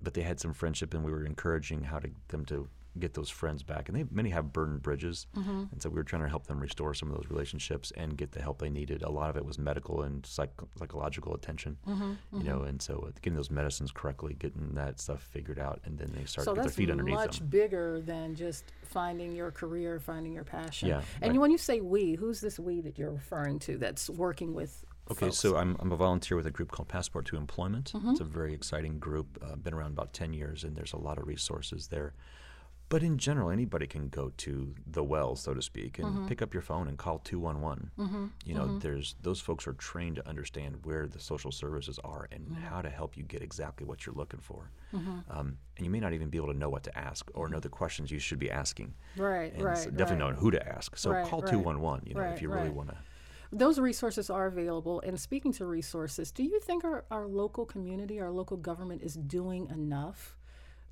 but 0.02 0.14
they 0.14 0.22
had 0.22 0.38
some 0.38 0.52
friendship, 0.52 0.94
and 0.94 1.04
we 1.04 1.10
were 1.10 1.24
encouraging 1.24 1.84
how 1.84 1.98
to 1.98 2.10
them 2.28 2.44
to 2.46 2.68
get 3.00 3.14
those 3.14 3.30
friends 3.30 3.62
back. 3.62 3.88
And 3.88 3.96
they 3.98 4.04
many 4.10 4.30
have 4.30 4.52
burned 4.52 4.82
bridges, 4.82 5.26
and 5.34 5.68
so 5.80 5.88
we 5.88 5.96
were 5.96 6.04
trying 6.04 6.22
to 6.22 6.28
help 6.28 6.46
them 6.46 6.60
restore 6.60 6.94
some 6.94 7.10
of 7.10 7.16
those 7.16 7.30
relationships 7.30 7.92
and 7.96 8.16
get 8.16 8.32
the 8.32 8.40
help 8.42 8.58
they 8.58 8.70
needed. 8.70 9.02
A 9.02 9.10
lot 9.10 9.30
of 9.30 9.36
it 9.36 9.44
was 9.44 9.58
medical 9.58 10.02
and 10.02 10.24
psych- 10.26 10.50
psychological 10.78 11.34
attention, 11.34 11.76
you 11.86 12.42
know. 12.42 12.62
And 12.62 12.80
so 12.80 13.04
uh, 13.06 13.10
getting 13.22 13.36
those 13.36 13.50
medicines 13.50 13.90
correctly, 13.92 14.34
getting 14.38 14.74
that 14.74 15.00
stuff 15.00 15.22
figured 15.22 15.58
out, 15.58 15.80
and 15.84 15.98
then 15.98 16.12
they 16.16 16.24
start 16.24 16.44
so 16.44 16.54
to 16.54 16.56
get 16.60 16.62
their 16.64 16.70
feet 16.72 16.90
underneath 16.90 17.14
much 17.14 17.38
them. 17.38 17.48
bigger 17.48 18.00
than 18.00 18.34
just 18.34 18.64
finding 18.82 19.34
your 19.34 19.50
career, 19.50 19.98
finding 20.00 20.32
your 20.32 20.44
passion. 20.44 20.88
Yeah, 20.88 21.02
And 21.20 21.32
right. 21.32 21.40
when 21.40 21.50
you 21.50 21.58
say 21.58 21.80
we, 21.80 22.14
who's 22.14 22.40
this 22.40 22.58
we 22.58 22.80
that 22.82 22.98
you're 22.98 23.10
referring 23.12 23.58
to 23.60 23.76
that's 23.78 24.08
working 24.08 24.54
with? 24.54 24.84
Okay, 25.08 25.26
folks? 25.26 25.38
so 25.38 25.56
I'm, 25.56 25.76
I'm 25.78 25.92
a 25.92 25.96
volunteer 25.96 26.36
with 26.36 26.46
a 26.46 26.50
group 26.50 26.72
called 26.72 26.88
Passport 26.88 27.26
to 27.26 27.36
Employment. 27.36 27.92
It's 28.06 28.18
a 28.20 28.24
very 28.24 28.52
exciting 28.54 28.98
group, 28.98 29.38
uh, 29.40 29.54
been 29.54 29.72
around 29.72 29.92
about 29.92 30.12
10 30.12 30.32
years, 30.32 30.64
and 30.64 30.74
there's 30.74 30.92
a 30.94 30.96
lot 30.98 31.18
of 31.18 31.28
resources 31.28 31.86
there. 31.88 32.14
But 32.88 33.02
in 33.02 33.18
general, 33.18 33.50
anybody 33.50 33.88
can 33.88 34.08
go 34.08 34.32
to 34.36 34.72
the 34.86 35.02
well, 35.02 35.34
so 35.34 35.52
to 35.54 35.60
speak, 35.60 35.98
and 35.98 36.06
mm-hmm. 36.06 36.26
pick 36.28 36.40
up 36.40 36.54
your 36.54 36.62
phone 36.62 36.86
and 36.86 36.96
call 36.96 37.18
211. 37.18 37.90
Mm-hmm. 37.98 38.26
You 38.44 38.54
know, 38.54 38.62
mm-hmm. 38.62 38.78
there's 38.78 39.16
those 39.22 39.40
folks 39.40 39.66
are 39.66 39.72
trained 39.72 40.16
to 40.16 40.28
understand 40.28 40.76
where 40.84 41.08
the 41.08 41.18
social 41.18 41.50
services 41.50 41.98
are 42.04 42.28
and 42.30 42.56
how 42.56 42.82
to 42.82 42.88
help 42.88 43.16
you 43.16 43.24
get 43.24 43.42
exactly 43.42 43.84
what 43.84 44.06
you're 44.06 44.14
looking 44.14 44.38
for. 44.40 44.70
Um, 45.30 45.58
and 45.76 45.84
you 45.84 45.90
may 45.90 46.00
not 46.00 46.12
even 46.12 46.28
be 46.28 46.38
able 46.38 46.52
to 46.52 46.58
know 46.58 46.68
what 46.68 46.84
to 46.84 46.96
ask 46.96 47.28
or 47.34 47.48
know 47.48 47.60
the 47.60 47.68
questions 47.68 48.10
you 48.10 48.18
should 48.18 48.38
be 48.38 48.50
asking. 48.50 48.94
Right, 49.16 49.52
And 49.52 49.62
right, 49.62 49.76
so 49.76 49.90
definitely 49.90 50.14
right. 50.14 50.18
knowing 50.20 50.36
who 50.36 50.50
to 50.52 50.68
ask. 50.68 50.96
So 50.96 51.10
Right, 51.10 51.26
call 51.26 51.42
right. 51.42 51.50
211, 51.50 52.06
you 52.06 52.14
know, 52.14 52.22
if 52.22 52.40
you 52.40 52.48
really 52.48 52.70
want 52.70 52.90
to. 52.90 52.96
Those 53.52 53.78
resources 53.78 54.30
are 54.30 54.46
available. 54.46 55.00
And 55.00 55.20
speaking 55.20 55.52
to 55.54 55.66
resources, 55.66 56.32
do 56.32 56.42
you 56.42 56.60
think 56.60 56.84
our, 56.84 57.04
our 57.10 57.26
local 57.26 57.64
community, 57.66 58.20
our 58.20 58.30
local 58.30 58.56
government 58.56 59.02
is 59.02 59.14
doing 59.14 59.68
enough 59.70 60.36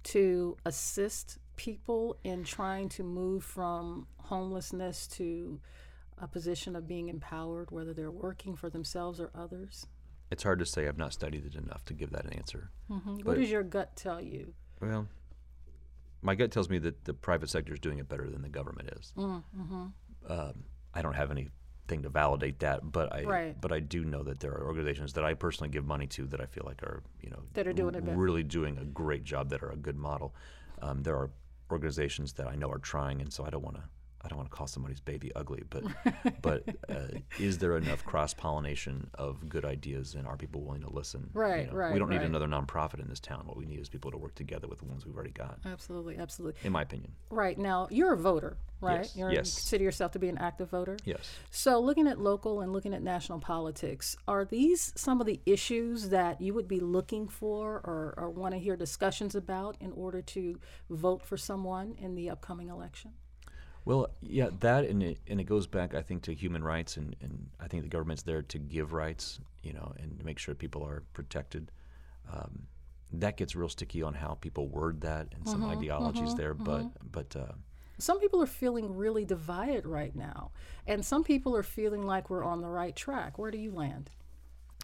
to 0.04 0.56
assist 0.66 1.38
people 1.56 2.16
in 2.24 2.44
trying 2.44 2.88
to 2.90 3.02
move 3.02 3.44
from 3.44 4.06
homelessness 4.18 5.06
to 5.08 5.60
a 6.18 6.26
position 6.28 6.76
of 6.76 6.86
being 6.86 7.08
empowered, 7.08 7.70
whether 7.70 7.92
they're 7.92 8.10
working 8.10 8.56
for 8.56 8.70
themselves 8.70 9.20
or 9.20 9.30
others? 9.34 9.86
It's 10.30 10.42
hard 10.42 10.58
to 10.60 10.66
say. 10.66 10.88
I've 10.88 10.98
not 10.98 11.12
studied 11.12 11.44
it 11.46 11.54
enough 11.54 11.84
to 11.86 11.94
give 11.94 12.10
that 12.10 12.24
an 12.24 12.32
answer. 12.32 12.70
what 12.88 13.36
does 13.36 13.50
your 13.50 13.62
gut 13.62 13.94
tell 13.96 14.20
you? 14.20 14.54
Well, 14.80 15.08
my 16.22 16.34
gut 16.34 16.50
tells 16.50 16.68
me 16.70 16.78
that 16.78 17.04
the 17.04 17.14
private 17.14 17.50
sector 17.50 17.74
is 17.74 17.80
doing 17.80 17.98
it 17.98 18.08
better 18.08 18.28
than 18.30 18.42
the 18.42 18.48
government 18.48 18.88
is. 18.98 19.12
Mm-hmm. 19.16 19.86
Um, 20.28 20.52
I 20.94 21.02
don't 21.02 21.14
have 21.14 21.30
anything 21.30 22.02
to 22.02 22.08
validate 22.08 22.60
that, 22.60 22.90
but 22.90 23.12
I 23.12 23.24
Right. 23.24 23.60
but 23.60 23.72
I 23.72 23.80
do 23.80 24.04
know 24.04 24.22
that 24.22 24.40
there 24.40 24.52
are 24.52 24.64
organizations 24.66 25.12
that 25.14 25.24
I 25.24 25.34
personally 25.34 25.68
give 25.68 25.84
money 25.84 26.06
to 26.08 26.26
that 26.28 26.40
I 26.40 26.46
feel 26.46 26.64
like 26.66 26.82
are 26.82 27.02
you 27.20 27.28
know 27.30 27.42
That 27.52 27.66
are 27.66 27.72
doing 27.74 27.94
it 27.94 28.04
better. 28.04 28.16
really 28.16 28.42
doing 28.42 28.78
a 28.78 28.84
great 28.84 29.24
job 29.24 29.50
that 29.50 29.62
are 29.62 29.70
a 29.70 29.76
good 29.76 29.96
model. 29.96 30.34
Um, 30.80 31.02
there 31.02 31.16
are 31.16 31.30
organizations 31.70 32.34
that 32.34 32.46
I 32.46 32.54
know 32.54 32.70
are 32.70 32.78
trying, 32.78 33.20
and 33.20 33.32
so 33.32 33.44
I 33.44 33.50
don't 33.50 33.64
want 33.64 33.76
to 33.76 33.82
I 34.24 34.28
don't 34.28 34.38
want 34.38 34.50
to 34.50 34.56
call 34.56 34.66
somebody's 34.66 35.00
baby 35.00 35.30
ugly, 35.36 35.62
but 35.68 35.84
but 36.42 36.64
uh, 36.88 37.18
is 37.38 37.58
there 37.58 37.76
enough 37.76 38.04
cross 38.04 38.32
pollination 38.32 39.10
of 39.14 39.48
good 39.48 39.64
ideas, 39.64 40.14
and 40.14 40.26
are 40.26 40.36
people 40.36 40.62
willing 40.62 40.80
to 40.82 40.90
listen? 40.90 41.30
You 41.34 41.40
Right, 41.40 41.66
know, 41.70 41.76
right, 41.76 41.92
We 41.92 41.98
don't 41.98 42.08
need 42.08 42.16
right. 42.18 42.26
another 42.26 42.46
nonprofit 42.46 43.00
in 43.00 43.08
this 43.08 43.20
town. 43.20 43.46
What 43.46 43.56
we 43.56 43.66
need 43.66 43.80
is 43.80 43.88
people 43.88 44.10
to 44.10 44.16
work 44.16 44.34
together 44.34 44.66
with 44.66 44.78
the 44.78 44.86
ones 44.86 45.04
we've 45.04 45.14
already 45.14 45.30
got. 45.32 45.58
Absolutely, 45.66 46.16
absolutely. 46.16 46.58
In 46.66 46.72
my 46.72 46.82
opinion, 46.82 47.12
Right 47.30 47.58
now, 47.58 47.88
you're 47.90 48.14
a 48.14 48.16
voter, 48.16 48.56
right? 48.80 49.00
Yes, 49.00 49.16
You're, 49.16 49.30
yes. 49.32 49.46
You 49.52 49.56
consider 49.60 49.84
yourself 49.84 50.12
to 50.12 50.18
be 50.18 50.28
an 50.28 50.38
active 50.38 50.70
voter. 50.70 50.96
yes. 51.04 51.30
So, 51.50 51.78
looking 51.80 52.06
at 52.08 52.18
local 52.18 52.60
and 52.62 52.72
looking 52.72 52.94
at 52.94 53.02
national 53.02 53.40
politics, 53.40 54.16
are 54.26 54.44
these 54.44 54.92
some 54.96 55.20
of 55.20 55.26
the 55.26 55.40
issues 55.46 56.08
that 56.10 56.40
you 56.40 56.54
would 56.54 56.68
be 56.68 56.80
looking 56.80 57.28
for 57.28 57.74
or, 57.84 58.14
or 58.16 58.30
want 58.30 58.54
to 58.54 58.58
hear 58.58 58.76
discussions 58.76 59.34
about 59.34 59.76
in 59.80 59.92
order 59.92 60.22
to 60.22 60.58
vote 60.88 61.22
for 61.22 61.36
someone 61.36 61.94
in 61.98 62.14
the 62.14 62.30
upcoming 62.30 62.68
election? 62.68 63.12
Well, 63.84 64.08
yeah, 64.22 64.48
that 64.60 64.84
and 64.84 65.02
it, 65.02 65.18
and 65.28 65.40
it 65.40 65.44
goes 65.44 65.66
back, 65.66 65.94
I 65.94 66.00
think, 66.02 66.22
to 66.22 66.34
human 66.34 66.64
rights, 66.64 66.96
and, 66.96 67.14
and 67.20 67.48
I 67.60 67.68
think 67.68 67.82
the 67.82 67.88
government's 67.88 68.22
there 68.22 68.42
to 68.42 68.58
give 68.58 68.92
rights, 68.94 69.40
you 69.62 69.72
know, 69.74 69.92
and 69.98 70.18
to 70.18 70.24
make 70.24 70.38
sure 70.38 70.54
people 70.54 70.82
are 70.84 71.02
protected. 71.12 71.70
Um, 72.32 72.66
that 73.12 73.36
gets 73.36 73.54
real 73.54 73.68
sticky 73.68 74.02
on 74.02 74.14
how 74.14 74.34
people 74.40 74.68
word 74.68 75.02
that 75.02 75.28
and 75.34 75.46
some 75.48 75.62
ideologies 75.64 76.34
there, 76.34 76.54
but 76.54 76.86
but 77.12 77.36
uh, 77.36 77.52
Some 77.98 78.18
people 78.20 78.42
are 78.42 78.46
feeling 78.46 78.96
really 78.96 79.24
divided 79.24 79.86
right 79.86 80.16
now, 80.16 80.50
and 80.86 81.04
some 81.04 81.22
people 81.22 81.54
are 81.54 81.62
feeling 81.62 82.04
like 82.06 82.30
we're 82.30 82.42
on 82.44 82.60
the 82.62 82.68
right 82.68 82.96
track. 82.96 83.38
Where 83.38 83.50
do 83.50 83.58
you 83.58 83.70
land? 83.72 84.10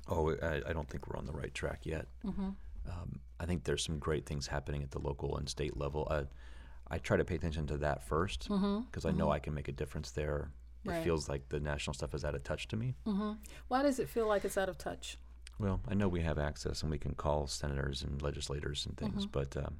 oh, 0.09 0.35
I, 0.42 0.61
I 0.69 0.73
don't 0.73 0.88
think 0.88 1.09
we're 1.09 1.16
on 1.19 1.26
the 1.26 1.33
right 1.33 1.54
track 1.54 1.80
yet. 1.85 2.07
Um, 2.88 3.21
I 3.38 3.47
think 3.47 3.64
there's 3.64 3.85
some 3.85 3.99
great 3.99 4.26
things 4.26 4.47
happening 4.47 4.83
at 4.83 4.90
the 4.90 4.99
local 4.99 5.37
and 5.37 5.49
state 5.49 5.76
level. 5.76 6.07
Uh, 6.11 6.25
I 6.90 6.99
try 6.99 7.16
to 7.16 7.25
pay 7.25 7.37
attention 7.37 7.66
to 7.68 7.76
that 7.78 8.02
first 8.02 8.49
because 8.49 9.04
I 9.04 9.11
know 9.12 9.30
I 9.30 9.38
can 9.38 9.54
make 9.54 9.68
a 9.68 9.73
difference 9.73 10.11
there. 10.11 10.50
Right. 10.85 10.97
It 10.99 11.04
feels 11.04 11.28
like 11.28 11.49
the 11.50 11.61
national 11.61 11.94
stuff 11.94 12.14
is 12.14 12.25
out 12.25 12.35
of 12.35 12.42
touch 12.42 12.66
to 12.68 12.76
me. 12.76 12.94
Why 13.68 13.82
does 13.82 13.99
it 13.99 14.09
feel 14.09 14.26
like 14.26 14.44
it's 14.44 14.56
out 14.59 14.68
of 14.68 14.78
touch? 14.78 15.18
Well, 15.59 15.80
I 15.88 15.94
know 15.94 16.09
we 16.09 16.23
have 16.23 16.38
access 16.38 16.82
and 16.82 16.90
we 16.90 16.99
can 16.99 17.14
call 17.14 17.47
senators 17.47 18.02
and 18.02 18.20
legislators 18.23 18.87
and 18.87 18.97
things, 18.97 19.26
Mm-hmm. 19.26 19.30
but 19.38 19.56
um, 19.59 19.78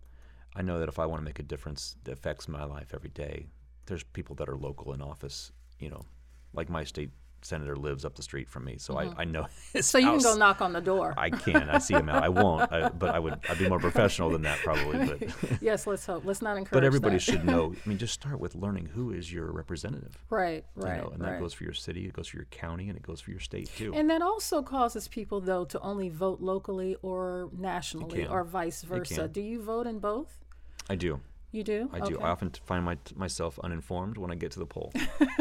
I 0.54 0.60
know 0.62 0.78
that 0.78 0.88
if 0.90 0.98
I 0.98 1.06
want 1.06 1.20
to 1.20 1.24
make 1.24 1.38
a 1.38 1.42
difference 1.44 1.96
that 2.04 2.12
affects 2.12 2.48
my 2.48 2.64
life 2.64 2.92
every 2.94 3.08
day, 3.10 3.46
there's 3.86 4.02
people 4.02 4.36
that 4.36 4.48
are 4.48 4.56
local 4.58 4.92
in 4.92 5.00
office, 5.00 5.52
you 5.78 5.88
know, 5.88 6.02
like 6.52 6.68
my 6.68 6.84
state 6.84 7.10
senator 7.42 7.76
lives 7.76 8.04
up 8.04 8.14
the 8.14 8.23
street 8.23 8.49
from 8.49 8.64
me, 8.64 8.76
so 8.78 8.97
I, 8.99 9.12
I 9.18 9.25
know 9.25 9.47
his 9.73 9.80
Mm-hmm. 9.80 9.90
So 9.90 9.99
you 9.99 10.06
can 10.06 10.23
go 10.23 10.37
knock 10.37 10.61
on 10.61 10.73
the 10.73 10.80
door. 10.80 11.14
I 11.16 11.30
can. 11.30 11.68
I 11.68 11.78
see 11.78 11.94
him 11.94 12.09
out. 12.09 12.23
I 12.23 12.28
won't, 12.28 12.73
I, 12.73 12.88
but 12.88 13.14
I 13.14 13.18
would. 13.18 13.38
I'd 13.49 13.59
be 13.59 13.68
more 13.68 13.78
professional 13.80 14.30
than 14.30 14.42
that 14.42 14.59
probably. 14.59 15.06
But 15.06 15.61
yes, 15.62 15.87
let's 15.87 16.06
hope. 16.06 16.25
Let's 16.25 16.42
not 16.42 16.56
encourage 16.56 16.73
but 16.73 16.85
everybody 16.85 17.16
that. 17.16 17.23
should 17.23 17.44
know. 17.44 17.75
I 17.85 17.88
mean, 17.88 17.99
just 17.99 18.14
start 18.14 18.40
with 18.40 18.54
learning 18.54 18.87
who 18.87 19.11
is 19.11 19.32
your 19.32 19.50
representative. 19.52 20.16
Right, 20.30 20.64
You 20.76 20.82
right, 20.82 21.02
know, 21.02 21.11
and 21.11 21.23
that 21.23 21.32
right. 21.32 21.40
goes 21.40 21.54
for 21.54 21.64
your 21.64 21.73
city, 21.73 22.06
it 22.06 22.12
goes 22.12 22.28
for 22.28 22.37
your 22.37 22.47
county, 22.47 22.88
and 22.88 22.97
it 22.97 23.02
goes 23.02 23.20
for 23.20 23.30
your 23.30 23.40
state 23.40 23.70
too. 23.76 23.92
And 23.94 24.09
that 24.11 24.23
also 24.23 24.62
causes 24.62 25.09
people, 25.09 25.40
though, 25.40 25.64
to 25.66 25.80
only 25.80 26.09
vote 26.09 26.40
locally 26.40 26.97
or 27.02 27.50
nationally 27.56 28.26
or 28.26 28.44
vice 28.44 28.82
versa. 28.82 29.28
Do 29.28 29.40
you 29.40 29.62
vote 29.62 29.87
in 29.87 29.99
both? 29.99 30.37
I 30.88 30.97
do. 30.97 31.20
You 31.52 31.64
do? 31.64 31.90
I 31.92 31.99
do. 32.00 32.16
Okay. 32.16 32.25
I 32.25 32.28
often 32.28 32.52
find 32.64 32.85
my, 32.85 32.97
myself 33.16 33.59
uninformed 33.64 34.16
when 34.19 34.30
I 34.30 34.37
get 34.37 34.52
to 34.52 34.61
the 34.61 34.66
poll. 34.66 34.92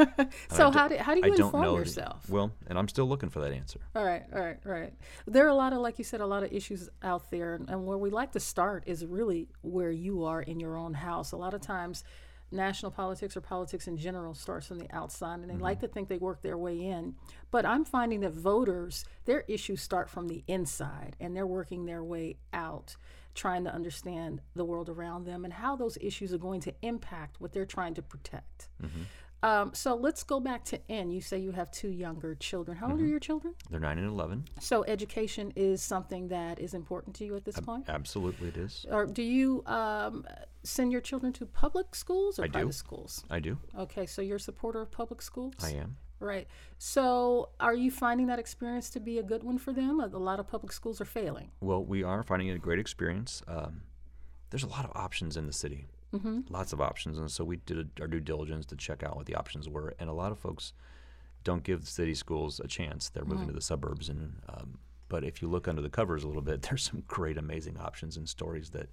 so 0.50 0.72
how 0.72 0.88
do- 0.88 0.98
how 0.98 1.13
do 1.13 1.22
I 1.24 1.28
you 1.28 1.38
don't 1.38 1.48
inform 1.48 1.78
yourself? 1.78 2.28
well, 2.30 2.51
and 2.68 2.80
I'm 2.80 2.88
still 2.88 3.08
looking 3.08 3.30
for 3.30 3.42
that 3.42 3.51
answer. 3.51 3.80
All 3.96 4.04
right, 4.04 4.24
all 4.34 4.42
right, 4.42 4.58
all 4.66 4.72
right. 4.72 4.94
There 5.28 5.46
are 5.46 5.50
a 5.50 5.56
lot 5.56 5.72
of, 5.72 5.80
like 5.80 6.00
you 6.00 6.04
said, 6.04 6.20
a 6.22 6.25
lot 6.25 6.44
of 6.44 6.51
issues 6.51 6.89
out 7.04 7.30
there, 7.30 7.54
and, 7.54 7.70
and 7.70 7.86
where 7.86 7.98
we 7.98 8.10
like 8.10 8.32
to 8.32 8.39
start 8.39 8.84
is 8.88 9.06
really 9.06 9.50
where 9.62 9.92
you 9.92 10.24
are 10.24 10.42
in 10.42 10.60
your 10.60 10.78
own 10.78 10.96
house. 10.96 11.32
A 11.32 11.38
lot 11.38 11.54
of 11.54 11.62
times, 11.62 12.04
national 12.51 12.92
politics 12.92 13.38
or 13.38 13.42
politics 13.42 13.88
in 13.88 13.98
general 13.98 14.34
starts 14.34 14.68
from 14.68 14.80
the 14.80 14.89
outside, 14.92 15.39
and 15.39 15.50
they 15.50 15.56
like 15.56 15.78
mm-hmm. 15.78 15.88
to 15.88 15.94
think 15.94 16.08
they 16.08 16.18
work 16.18 16.42
their 16.42 16.58
way 16.58 16.80
in. 16.80 17.16
But 17.51 17.66
I'm 17.66 17.86
finding 17.86 18.22
that 18.22 18.34
voters, 18.34 19.06
their 19.26 19.43
issues 19.48 19.82
start 19.82 20.10
from 20.10 20.28
the 20.28 20.43
inside, 20.48 21.15
and 21.19 21.36
they're 21.36 21.48
working 21.48 21.86
their 21.86 22.04
way 22.04 22.38
out, 22.54 22.95
trying 23.45 23.63
to 23.63 23.73
understand 23.80 24.41
the 24.56 24.65
world 24.65 24.89
around 24.89 25.21
them 25.25 25.45
and 25.45 25.54
how 25.54 25.75
those 25.84 25.97
issues 26.10 26.34
are 26.34 26.43
going 26.49 26.62
to 26.62 26.73
impact 26.82 27.39
what 27.41 27.52
they're 27.54 27.71
trying 27.78 27.93
to 27.95 28.02
protect. 28.02 28.69
Um, 29.41 29.71
so 29.73 29.95
let's 29.95 30.23
go 30.23 30.41
back 30.41 30.65
to 30.65 30.78
N. 30.91 31.12
You 31.12 31.21
say 31.21 31.38
you 31.39 31.52
have 31.52 31.71
two 31.71 31.88
younger 32.06 32.36
children. 32.36 32.78
How 32.78 32.91
old 32.91 32.99
are 32.99 33.08
your 33.15 33.21
children? 33.30 33.54
They're 33.69 33.80
nine 33.80 33.97
and 33.97 34.08
eleven. 34.08 34.43
So 34.60 34.84
education 34.84 35.54
is 35.56 35.82
something 35.82 36.28
that 36.28 36.60
is 36.60 36.73
important 36.73 37.15
to 37.17 37.25
you 37.25 37.38
at 37.38 37.45
this 37.45 37.58
point. 37.60 37.86
Absolutely, 37.88 38.49
it 38.49 38.58
is. 38.58 38.86
Or 38.91 39.06
do 39.06 39.23
you 39.23 39.63
um, 39.65 40.25
send 40.63 40.91
your 40.91 40.99
children 41.02 41.32
to 41.39 41.45
public 41.45 41.95
schools 41.95 42.38
or 42.38 42.43
I 42.43 42.47
do. 42.47 42.52
private 42.52 42.73
schools? 42.73 43.23
I 43.30 43.39
do. 43.39 43.58
Okay, 43.78 44.06
so 44.06 44.21
you're 44.21 44.41
a 44.43 44.47
supporter 44.52 44.82
of 44.82 44.91
public 44.91 45.21
schools. 45.21 45.54
I 45.63 45.71
am. 45.84 45.95
Right. 46.19 46.47
So 46.77 47.49
are 47.60 47.73
you 47.73 47.91
finding 47.91 48.27
that 48.27 48.39
experience 48.39 48.89
to 48.91 48.99
be 48.99 49.19
a 49.19 49.23
good 49.23 49.43
one 49.43 49.58
for 49.58 49.71
them? 49.71 49.99
A 49.99 50.08
lot 50.08 50.39
of 50.39 50.47
public 50.47 50.73
schools 50.73 50.99
are 50.99 51.05
failing. 51.05 51.51
Well, 51.62 51.84
we 51.84 52.03
are 52.03 52.23
finding 52.23 52.49
it 52.49 52.55
a 52.55 52.60
great 52.60 52.79
experience. 52.79 53.41
Um, 53.47 53.82
there's 54.49 54.63
a 54.63 54.67
lot 54.67 54.86
of 54.86 54.91
options 54.95 55.38
in 55.38 55.45
the 55.45 55.53
city. 55.53 55.88
Mm-hmm. 56.13 56.41
Lots 56.49 56.73
of 56.73 56.82
options, 56.82 57.19
and 57.19 57.29
so 57.29 57.43
we 57.43 57.58
did 57.58 57.91
our 58.01 58.08
due 58.08 58.19
diligence 58.19 58.65
to 58.67 58.75
check 58.75 59.03
out 59.03 59.15
what 59.15 59.27
the 59.27 59.36
options 59.36 59.69
were. 59.69 59.93
And 59.99 60.10
a 60.10 60.13
lot 60.13 60.32
of 60.32 60.39
folks 60.39 60.73
don't 61.43 61.63
give 61.63 61.82
the 61.82 61.91
city 61.91 62.15
schools 62.15 62.60
a 62.60 62.67
chance. 62.67 63.10
They're 63.10 63.25
moving 63.25 63.47
to 63.47 63.53
the 63.53 63.62
suburbs, 63.62 64.10
and 64.10 64.41
um, 64.49 64.79
but 65.08 65.23
if 65.23 65.41
you 65.41 65.49
look 65.49 65.67
under 65.67 65.84
the 65.84 65.89
covers 65.89 66.23
a 66.23 66.27
little 66.27 66.41
bit, 66.41 66.62
there's 66.63 66.84
some 66.84 67.03
great, 67.08 67.38
amazing 67.38 67.77
options 67.77 68.17
and 68.17 68.27
stories 68.27 68.71
that 68.71 68.89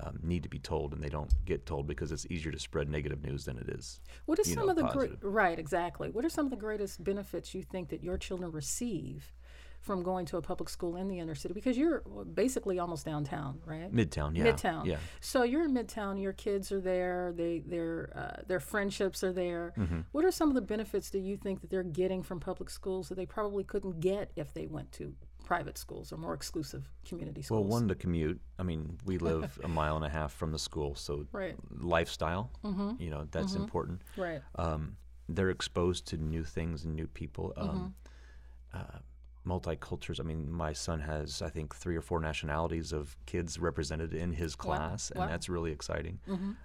um, 0.00 0.18
need 0.22 0.42
to 0.42 0.48
be 0.48 0.58
told, 0.58 0.92
and 0.92 1.02
they 1.02 1.08
don't 1.08 1.32
get 1.44 1.66
told 1.66 1.86
because 1.86 2.12
it's 2.12 2.26
easier 2.30 2.52
to 2.52 2.58
spread 2.58 2.88
negative 2.88 3.22
news 3.22 3.44
than 3.44 3.58
it 3.58 3.68
is. 3.68 4.00
What 4.26 4.38
are 4.38 4.44
some 4.44 4.66
know, 4.66 4.70
of 4.70 4.76
the 4.76 4.88
great 4.88 5.12
right 5.22 5.58
exactly? 5.58 6.10
What 6.10 6.24
are 6.24 6.30
some 6.30 6.46
of 6.46 6.50
the 6.50 6.56
greatest 6.56 7.02
benefits 7.02 7.54
you 7.54 7.62
think 7.62 7.88
that 7.90 8.02
your 8.02 8.18
children 8.18 8.50
receive 8.50 9.32
from 9.80 10.02
going 10.04 10.24
to 10.26 10.36
a 10.36 10.42
public 10.42 10.68
school 10.68 10.96
in 10.96 11.08
the 11.08 11.18
inner 11.18 11.34
city? 11.34 11.54
Because 11.54 11.76
you're 11.76 12.00
basically 12.34 12.78
almost 12.78 13.04
downtown, 13.04 13.60
right? 13.64 13.92
Midtown, 13.92 14.36
yeah, 14.36 14.44
Midtown. 14.44 14.86
yeah. 14.86 14.98
So 15.20 15.42
you're 15.42 15.64
in 15.64 15.74
Midtown. 15.74 16.20
Your 16.20 16.32
kids 16.32 16.72
are 16.72 16.80
there. 16.80 17.32
They 17.36 17.60
their 17.60 18.12
uh, 18.16 18.42
their 18.46 18.60
friendships 18.60 19.22
are 19.22 19.32
there. 19.32 19.72
Mm-hmm. 19.76 20.00
What 20.12 20.24
are 20.24 20.32
some 20.32 20.48
of 20.48 20.54
the 20.54 20.62
benefits 20.62 21.10
that 21.10 21.20
you 21.20 21.36
think 21.36 21.60
that 21.60 21.70
they're 21.70 21.82
getting 21.82 22.22
from 22.22 22.40
public 22.40 22.70
schools 22.70 23.08
that 23.08 23.16
they 23.16 23.26
probably 23.26 23.64
couldn't 23.64 24.00
get 24.00 24.30
if 24.36 24.54
they 24.54 24.66
went 24.66 24.90
to 24.92 25.14
private 25.44 25.76
schools 25.78 26.12
or 26.12 26.16
more 26.16 26.34
exclusive 26.34 26.84
community 27.04 27.42
schools? 27.42 27.60
Well, 27.62 27.70
one 27.70 27.88
to 27.88 27.94
commute. 27.94 28.40
I 28.58 28.62
mean, 28.62 28.98
we 29.04 29.18
live 29.30 29.58
a 29.64 29.68
mile 29.68 29.96
and 29.96 30.04
a 30.04 30.08
half 30.08 30.32
from 30.32 30.52
the 30.52 30.58
school, 30.58 30.94
so 30.94 31.26
Right. 31.32 31.56
lifestyle. 31.80 32.50
You 32.98 33.10
know, 33.10 33.26
that's 33.30 33.54
important. 33.54 34.02
right. 34.16 34.42
Um, 34.56 34.96
they're 35.28 35.50
exposed 35.50 36.06
to 36.08 36.16
new 36.16 36.44
things 36.44 36.84
and 36.84 36.94
new 36.94 37.06
people. 37.06 37.52
Um, 37.56 37.94
uh, 38.74 38.98
multicultures. 39.46 40.20
I 40.20 40.22
mean, 40.22 40.50
my 40.50 40.72
son 40.72 41.00
has, 41.00 41.42
I 41.42 41.48
think, 41.50 41.74
three 41.74 41.96
or 41.96 42.00
four 42.00 42.20
nationalities 42.20 42.92
of 42.92 43.16
kids 43.26 43.58
represented 43.58 44.14
in 44.14 44.32
his 44.32 44.54
class, 44.54 45.10
and 45.10 45.18
Wow. 45.18 45.24
Mm-hmm. 45.24 45.32
that's 45.32 45.48
really 45.48 45.72
exciting. 45.72 46.20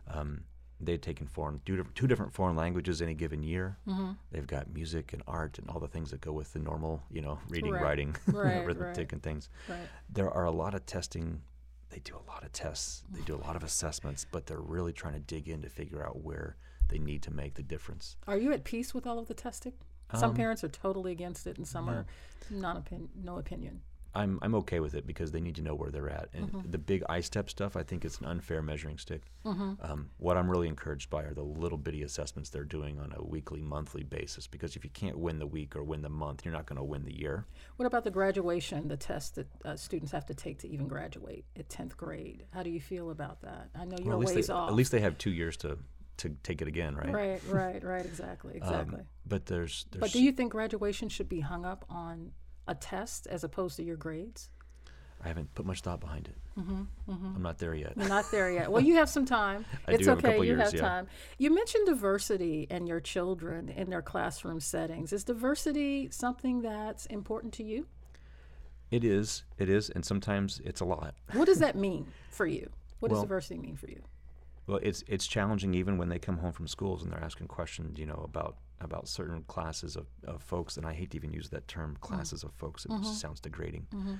Um, 0.08 0.44
they've 0.80 1.02
taken 1.02 1.28
foreign 1.28 1.60
two, 1.66 1.76
different- 1.76 1.96
two 1.96 2.08
different 2.08 2.34
foreign 2.34 2.56
languages 2.56 3.02
any 3.02 3.14
given 3.16 3.42
year. 3.44 3.78
Mm-hmm. 3.88 4.12
They've 4.32 4.46
got 4.48 4.72
music 4.74 5.14
and 5.14 5.24
art 5.28 5.58
and 5.58 5.70
all 5.70 5.80
the 5.80 5.88
things 5.88 6.12
that 6.12 6.22
go 6.22 6.32
with 6.32 6.54
the 6.54 6.60
normal, 6.60 7.02
you 7.12 7.22
know, 7.22 7.40
reading, 7.50 7.72
Right. 7.72 7.82
writing, 7.84 8.16
Right, 8.28 8.58
arithmetic, 8.66 8.98
right. 8.98 9.14
and 9.14 9.24
things. 9.24 9.50
Right. 9.68 9.80
There 10.10 10.30
are 10.30 10.46
a 10.46 10.52
lot 10.52 10.74
of 10.76 10.86
testing. 10.86 11.42
They 11.90 12.00
do 12.00 12.16
a 12.16 12.26
lot 12.30 12.44
of 12.44 12.52
tests. 12.52 13.04
They 13.12 13.22
do 13.22 13.36
a 13.36 13.42
lot 13.46 13.56
of 13.56 13.64
assessments, 13.64 14.26
but 14.32 14.46
they're 14.46 14.60
really 14.60 14.94
trying 14.94 15.14
to 15.14 15.20
dig 15.20 15.48
in 15.50 15.62
to 15.64 15.70
figure 15.70 16.06
out 16.06 16.22
where 16.24 16.58
they 16.90 17.00
need 17.00 17.22
to 17.24 17.32
make 17.32 17.56
the 17.56 17.64
difference. 17.64 18.16
Are 18.28 18.38
you 18.38 18.52
at 18.54 18.64
peace 18.64 18.94
with 18.94 19.08
all 19.08 19.18
of 19.20 19.28
the 19.28 19.34
testing? 19.34 19.74
Um, 20.12 20.20
Some 20.20 20.34
parents 20.36 20.64
are 20.64 20.70
totally 20.70 21.12
against 21.12 21.48
it, 21.48 21.58
and 21.58 21.68
some 21.68 21.90
are 21.90 22.06
non 22.50 22.78
opin- 22.78 23.10
no 23.22 23.40
opinion. 23.40 23.82
I'm 24.18 24.40
I'm 24.42 24.56
okay 24.56 24.80
with 24.80 24.94
it 24.96 25.06
because 25.06 25.32
they 25.32 25.40
need 25.42 25.56
to 25.56 25.62
know 25.62 25.76
where 25.76 25.90
they're 25.92 26.10
at. 26.10 26.30
And 26.34 26.48
Mm-hmm. 26.48 26.72
the 26.72 26.78
big 26.78 27.04
ISTEP 27.10 27.50
stuff, 27.50 27.76
I 27.76 27.84
think 27.84 28.04
it's 28.06 28.20
an 28.20 28.26
unfair 28.26 28.62
measuring 28.62 28.98
stick. 28.98 29.22
Um, 29.46 30.10
what 30.18 30.36
I'm 30.38 30.50
really 30.52 30.68
encouraged 30.68 31.10
by 31.10 31.24
are 31.24 31.34
the 31.34 31.42
little 31.44 31.78
bitty 31.78 32.04
assessments 32.04 32.50
they're 32.50 32.64
doing 32.66 33.00
on 33.00 33.14
a 33.16 33.24
weekly, 33.24 33.62
monthly 33.62 34.04
basis. 34.04 34.46
Because 34.48 34.76
if 34.76 34.84
you 34.84 34.90
can't 34.90 35.18
win 35.18 35.40
the 35.40 35.48
week 35.48 35.76
or 35.76 35.84
win 35.84 36.02
the 36.02 36.10
month, 36.10 36.44
you're 36.44 36.54
not 36.54 36.66
going 36.66 36.78
to 36.78 36.84
win 36.84 37.06
the 37.06 37.18
year. 37.18 37.46
What 37.78 37.86
about 37.86 38.04
the 38.04 38.12
graduation, 38.12 38.88
the 38.90 38.98
test 38.98 39.36
that 39.36 39.48
uh, 39.64 39.76
students 39.78 40.12
have 40.12 40.26
to 40.26 40.34
take 40.34 40.60
to 40.60 40.68
even 40.70 40.88
graduate 40.88 41.46
at 41.58 41.70
10th 41.70 41.96
grade? 41.96 42.44
How 42.54 42.64
do 42.64 42.70
you 42.70 42.82
feel 42.82 43.10
about 43.12 43.42
that? 43.42 43.70
I 43.74 43.86
know 43.86 43.96
you're 44.00 44.18
Well, 44.18 44.18
at 44.18 44.20
least 44.28 44.36
ways 44.36 44.48
they, 44.48 44.54
off. 44.54 44.70
at 44.70 44.76
least 44.76 44.92
they 44.92 45.00
have 45.02 45.18
two 45.18 45.32
years 45.32 45.56
to 45.58 45.78
to 46.18 46.30
take 46.42 46.64
it 46.64 46.68
again, 46.68 46.96
right? 46.96 47.14
right, 47.14 47.42
right, 47.48 47.84
right, 47.84 48.04
exactly, 48.06 48.54
Um, 48.64 48.72
exactly. 48.72 49.04
but 49.28 49.46
there's 49.46 49.86
there's 49.92 50.00
but 50.02 50.12
do 50.12 50.20
you 50.24 50.32
think 50.32 50.52
graduation 50.52 51.10
should 51.10 51.30
be 51.30 51.42
hung 51.42 51.64
up 51.64 51.86
on 51.90 52.32
a 52.68 52.76
test 52.76 53.28
as 53.28 53.44
opposed 53.44 53.78
to 53.78 53.84
your 53.84 53.98
grades? 53.98 54.50
I 55.24 55.28
haven't 55.30 55.54
put 55.56 55.66
much 55.66 55.82
thought 55.82 56.00
behind 56.00 56.28
it. 56.28 56.36
Mm-hmm, 56.60 56.82
mm-hmm. 57.10 57.36
I'm 57.36 57.42
not 57.42 57.58
there 57.58 57.74
yet. 57.74 57.94
You're 57.96 58.08
not 58.08 58.30
there 58.32 58.52
yet. 58.52 58.72
Well, 58.72 58.84
you 58.84 58.96
have 58.96 59.10
some 59.10 59.26
time. 59.26 59.66
It's 59.88 60.04
do 60.04 60.10
have 60.10 60.24
okay. 60.24 60.38
you 60.38 60.44
years, 60.44 60.62
have 60.62 60.74
yeah. 60.74 60.82
time. 60.82 61.08
You 61.38 61.54
mentioned 61.54 61.88
diversity 61.88 62.68
and 62.70 62.88
your 62.88 63.00
children 63.00 63.70
in 63.70 63.90
their 63.90 64.02
classroom 64.02 64.60
settings. 64.60 65.14
Is 65.14 65.24
diversity 65.24 66.10
something 66.12 66.62
that's 66.62 67.06
important 67.08 67.54
to 67.54 67.64
you? 67.64 67.88
It 68.92 69.04
is, 69.04 69.44
it 69.58 69.70
is, 69.70 69.90
and 69.90 70.06
sometimes 70.06 70.62
it's 70.64 70.82
a 70.82 70.86
lot. 70.86 71.16
What 71.34 71.46
does 71.46 71.60
that 71.60 71.76
mean 71.76 72.08
for 72.30 72.46
you? 72.46 72.70
What 73.00 73.10
does 73.10 73.22
diversity 73.22 73.60
mean 73.60 73.76
for 73.76 73.88
you? 73.88 74.02
Well, 74.66 74.80
it's 74.82 75.04
it's 75.08 75.28
challenging 75.28 75.74
even 75.74 75.98
when 75.98 76.10
they 76.10 76.20
come 76.20 76.38
home 76.38 76.52
from 76.52 76.68
schools 76.68 77.04
and 77.04 77.12
they're 77.12 77.24
asking 77.24 77.48
questions, 77.48 77.98
you 78.00 78.06
know, 78.06 78.22
about 78.24 78.58
about 78.80 79.08
certain 79.08 79.44
classes 79.44 79.96
of, 79.96 80.08
of 80.26 80.42
folks, 80.42 80.78
and 80.78 80.86
I 80.86 80.94
hate 80.94 81.12
to 81.12 81.18
even 81.18 81.34
use 81.34 81.50
that 81.50 81.68
term, 81.68 81.92
mm-hmm. 81.92 82.14
classes 82.14 82.44
of 82.44 82.52
folks. 82.54 82.86
It 82.86 82.92
just 83.02 83.20
sounds 83.20 83.40
degrading. 83.40 83.88
Mm-hmm. 83.94 84.16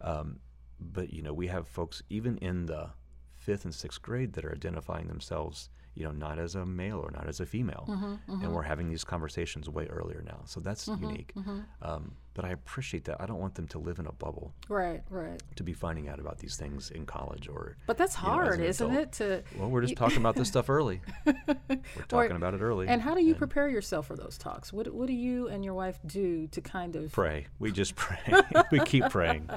Um, 0.00 0.40
but 0.80 1.12
you 1.12 1.22
know, 1.22 1.32
we 1.32 1.46
have 1.46 1.68
folks 1.68 2.02
even 2.10 2.38
in 2.38 2.66
the 2.66 2.90
fifth 3.36 3.64
and 3.64 3.74
sixth 3.74 4.02
grade 4.02 4.32
that 4.34 4.44
are 4.44 4.52
identifying 4.52 5.08
themselves, 5.08 5.70
you 5.94 6.04
know, 6.04 6.12
not 6.12 6.38
as 6.38 6.54
a 6.54 6.64
male 6.64 6.98
or 6.98 7.10
not 7.10 7.28
as 7.28 7.40
a 7.40 7.46
female, 7.46 7.84
and 8.28 8.54
we're 8.54 8.62
having 8.62 8.88
these 8.88 9.04
conversations 9.04 9.68
way 9.68 9.86
earlier 9.88 10.22
now. 10.26 10.40
So 10.46 10.60
that's 10.60 10.88
unique. 10.88 11.32
Um, 11.82 12.12
but 12.34 12.46
I 12.46 12.48
appreciate 12.52 13.04
that. 13.04 13.20
I 13.20 13.26
don't 13.26 13.40
want 13.40 13.54
them 13.56 13.68
to 13.68 13.78
live 13.78 13.98
in 13.98 14.06
a 14.06 14.12
bubble 14.12 14.54
Right, 14.70 15.02
right. 15.10 15.38
to 15.56 15.62
be 15.62 15.74
finding 15.74 16.08
out 16.08 16.18
about 16.18 16.38
these 16.38 16.56
things 16.56 16.90
in 16.90 17.04
college 17.04 17.46
or. 17.46 17.76
But 17.86 17.98
that's 17.98 18.16
you 18.16 18.22
know, 18.26 18.32
hard, 18.32 18.60
isn't 18.60 18.90
adult. 18.90 19.02
it? 19.02 19.12
To 19.12 19.42
Well, 19.58 19.68
we're 19.68 19.82
just 19.82 19.96
talking 19.96 20.16
about 20.16 20.34
this 20.34 20.48
stuff 20.54 20.70
early. 20.70 21.02
We're 21.26 21.76
talking 22.08 22.36
about 22.36 22.54
it 22.54 22.62
early. 22.62 22.88
and 22.88 23.02
how 23.02 23.14
do 23.14 23.22
you 23.22 23.34
prepare 23.34 23.68
yourself 23.68 24.06
for 24.06 24.16
those 24.16 24.38
talks? 24.38 24.72
What 24.72 24.92
what 24.94 25.08
do 25.08 25.12
you 25.12 25.48
and 25.48 25.62
your 25.62 25.74
wife 25.74 25.98
do 26.06 26.46
to 26.48 26.60
kind 26.62 26.96
of 26.96 27.12
pray. 27.12 27.48
We 27.58 27.70
just 27.70 27.96
pray. 27.96 28.18
we 28.72 28.80
keep 28.80 29.10
praying. 29.10 29.50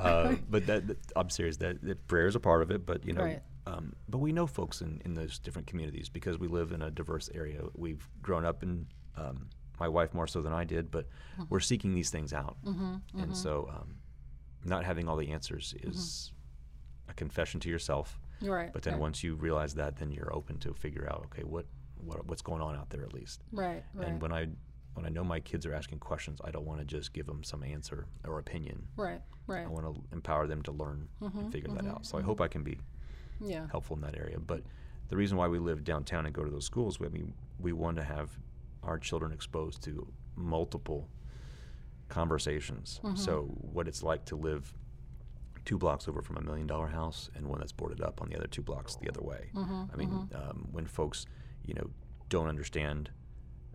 Uh, 0.00 0.36
but 0.48 0.66
that, 0.68 0.86
that- 0.86 0.98
I'm 1.16 1.28
serious. 1.28 1.58
That, 1.58 1.82
that 1.82 2.06
prayer 2.08 2.28
is 2.28 2.34
a 2.34 2.40
part 2.40 2.62
of 2.62 2.70
it. 2.70 2.86
But 2.86 3.04
you 3.04 3.12
know, 3.12 3.24
Right. 3.24 3.42
Um, 3.66 3.92
but 4.08 4.18
we 4.18 4.32
know 4.32 4.46
folks 4.46 4.80
in, 4.80 5.00
in 5.04 5.14
those 5.14 5.38
different 5.38 5.66
communities 5.66 6.08
because 6.08 6.38
we 6.38 6.48
live 6.48 6.72
in 6.72 6.82
a 6.82 6.90
diverse 6.90 7.28
area. 7.34 7.62
We've 7.74 8.08
grown 8.22 8.44
up 8.44 8.62
in. 8.62 8.86
Um, 9.16 9.48
my 9.78 9.88
wife 9.88 10.14
more 10.14 10.26
so 10.26 10.40
than 10.40 10.54
I 10.54 10.64
did, 10.64 10.90
but 10.90 11.06
Mm-hmm. 11.34 11.42
we're 11.50 11.60
seeking 11.60 11.94
these 11.94 12.08
things 12.08 12.32
out, 12.32 12.56
and 12.64 13.36
so 13.36 13.68
um, 13.70 13.96
not 14.64 14.84
having 14.84 15.06
all 15.06 15.16
the 15.16 15.28
answers 15.28 15.74
is 15.82 16.32
a 17.10 17.12
confession 17.12 17.60
to 17.60 17.68
yourself. 17.68 18.18
Mm-hmm. 18.42 18.50
right? 18.52 18.72
But 18.72 18.82
then 18.84 18.94
right, 18.94 19.02
once 19.02 19.22
you 19.22 19.34
realize 19.34 19.74
that, 19.74 19.96
then 19.96 20.10
you're 20.12 20.32
open 20.34 20.58
to 20.60 20.72
figure 20.72 21.06
out, 21.10 21.26
okay, 21.26 21.42
what, 21.42 21.66
what 21.98 22.26
what's 22.26 22.40
going 22.40 22.62
on 22.62 22.74
out 22.74 22.88
there 22.88 23.02
at 23.02 23.12
least. 23.12 23.42
right, 23.52 23.82
right, 23.94 24.08
And 24.08 24.22
when 24.22 24.32
I 24.32 24.46
when 24.94 25.04
I 25.04 25.10
know 25.10 25.22
my 25.24 25.40
kids 25.40 25.66
are 25.66 25.74
asking 25.74 25.98
questions, 25.98 26.40
I 26.42 26.50
don't 26.50 26.64
want 26.64 26.80
to 26.80 26.86
just 26.86 27.12
give 27.12 27.26
them 27.26 27.44
some 27.44 27.62
answer 27.62 28.06
or 28.26 28.38
opinion. 28.38 28.86
right, 28.96 29.20
right. 29.46 29.66
I 29.66 29.68
want 29.68 29.84
to 29.94 30.02
empower 30.12 30.46
them 30.46 30.62
to 30.62 30.72
learn 30.72 31.06
and 31.20 31.52
figure 31.52 31.70
that 31.74 31.86
out. 31.86 32.06
So 32.06 32.16
I 32.16 32.22
hope 32.22 32.40
I 32.40 32.48
can 32.48 32.62
be 32.62 32.78
Yeah, 33.40 33.66
helpful 33.70 33.96
in 33.96 34.02
that 34.02 34.16
area. 34.16 34.38
But 34.38 34.62
the 35.08 35.16
reason 35.16 35.36
why 35.36 35.48
we 35.48 35.58
live 35.58 35.84
downtown 35.84 36.26
and 36.26 36.34
go 36.34 36.44
to 36.44 36.50
those 36.50 36.64
schools, 36.64 36.98
I 37.04 37.08
mean, 37.08 37.32
we 37.58 37.72
want 37.72 37.96
to 37.96 38.02
have 38.04 38.30
our 38.82 38.98
children 38.98 39.32
exposed 39.32 39.82
to 39.84 40.06
multiple 40.36 41.08
conversations. 42.08 43.00
So 43.16 43.42
what 43.72 43.88
it's 43.88 44.02
like 44.02 44.24
to 44.26 44.36
live 44.36 44.72
two 45.64 45.78
blocks 45.78 46.06
over 46.08 46.22
from 46.22 46.36
a 46.36 46.40
million 46.40 46.66
dollar 46.66 46.86
house 46.86 47.28
and 47.34 47.46
one 47.48 47.58
that's 47.58 47.72
boarded 47.72 48.00
up 48.00 48.22
on 48.22 48.28
the 48.28 48.36
other 48.36 48.46
two 48.46 48.62
blocks 48.62 48.94
the 48.96 49.08
other 49.08 49.22
way. 49.22 49.50
I 49.92 49.96
mean, 49.96 50.28
um, 50.34 50.68
when 50.70 50.86
folks, 50.86 51.26
you 51.64 51.74
know, 51.74 51.90
don't 52.28 52.46
understand 52.48 53.10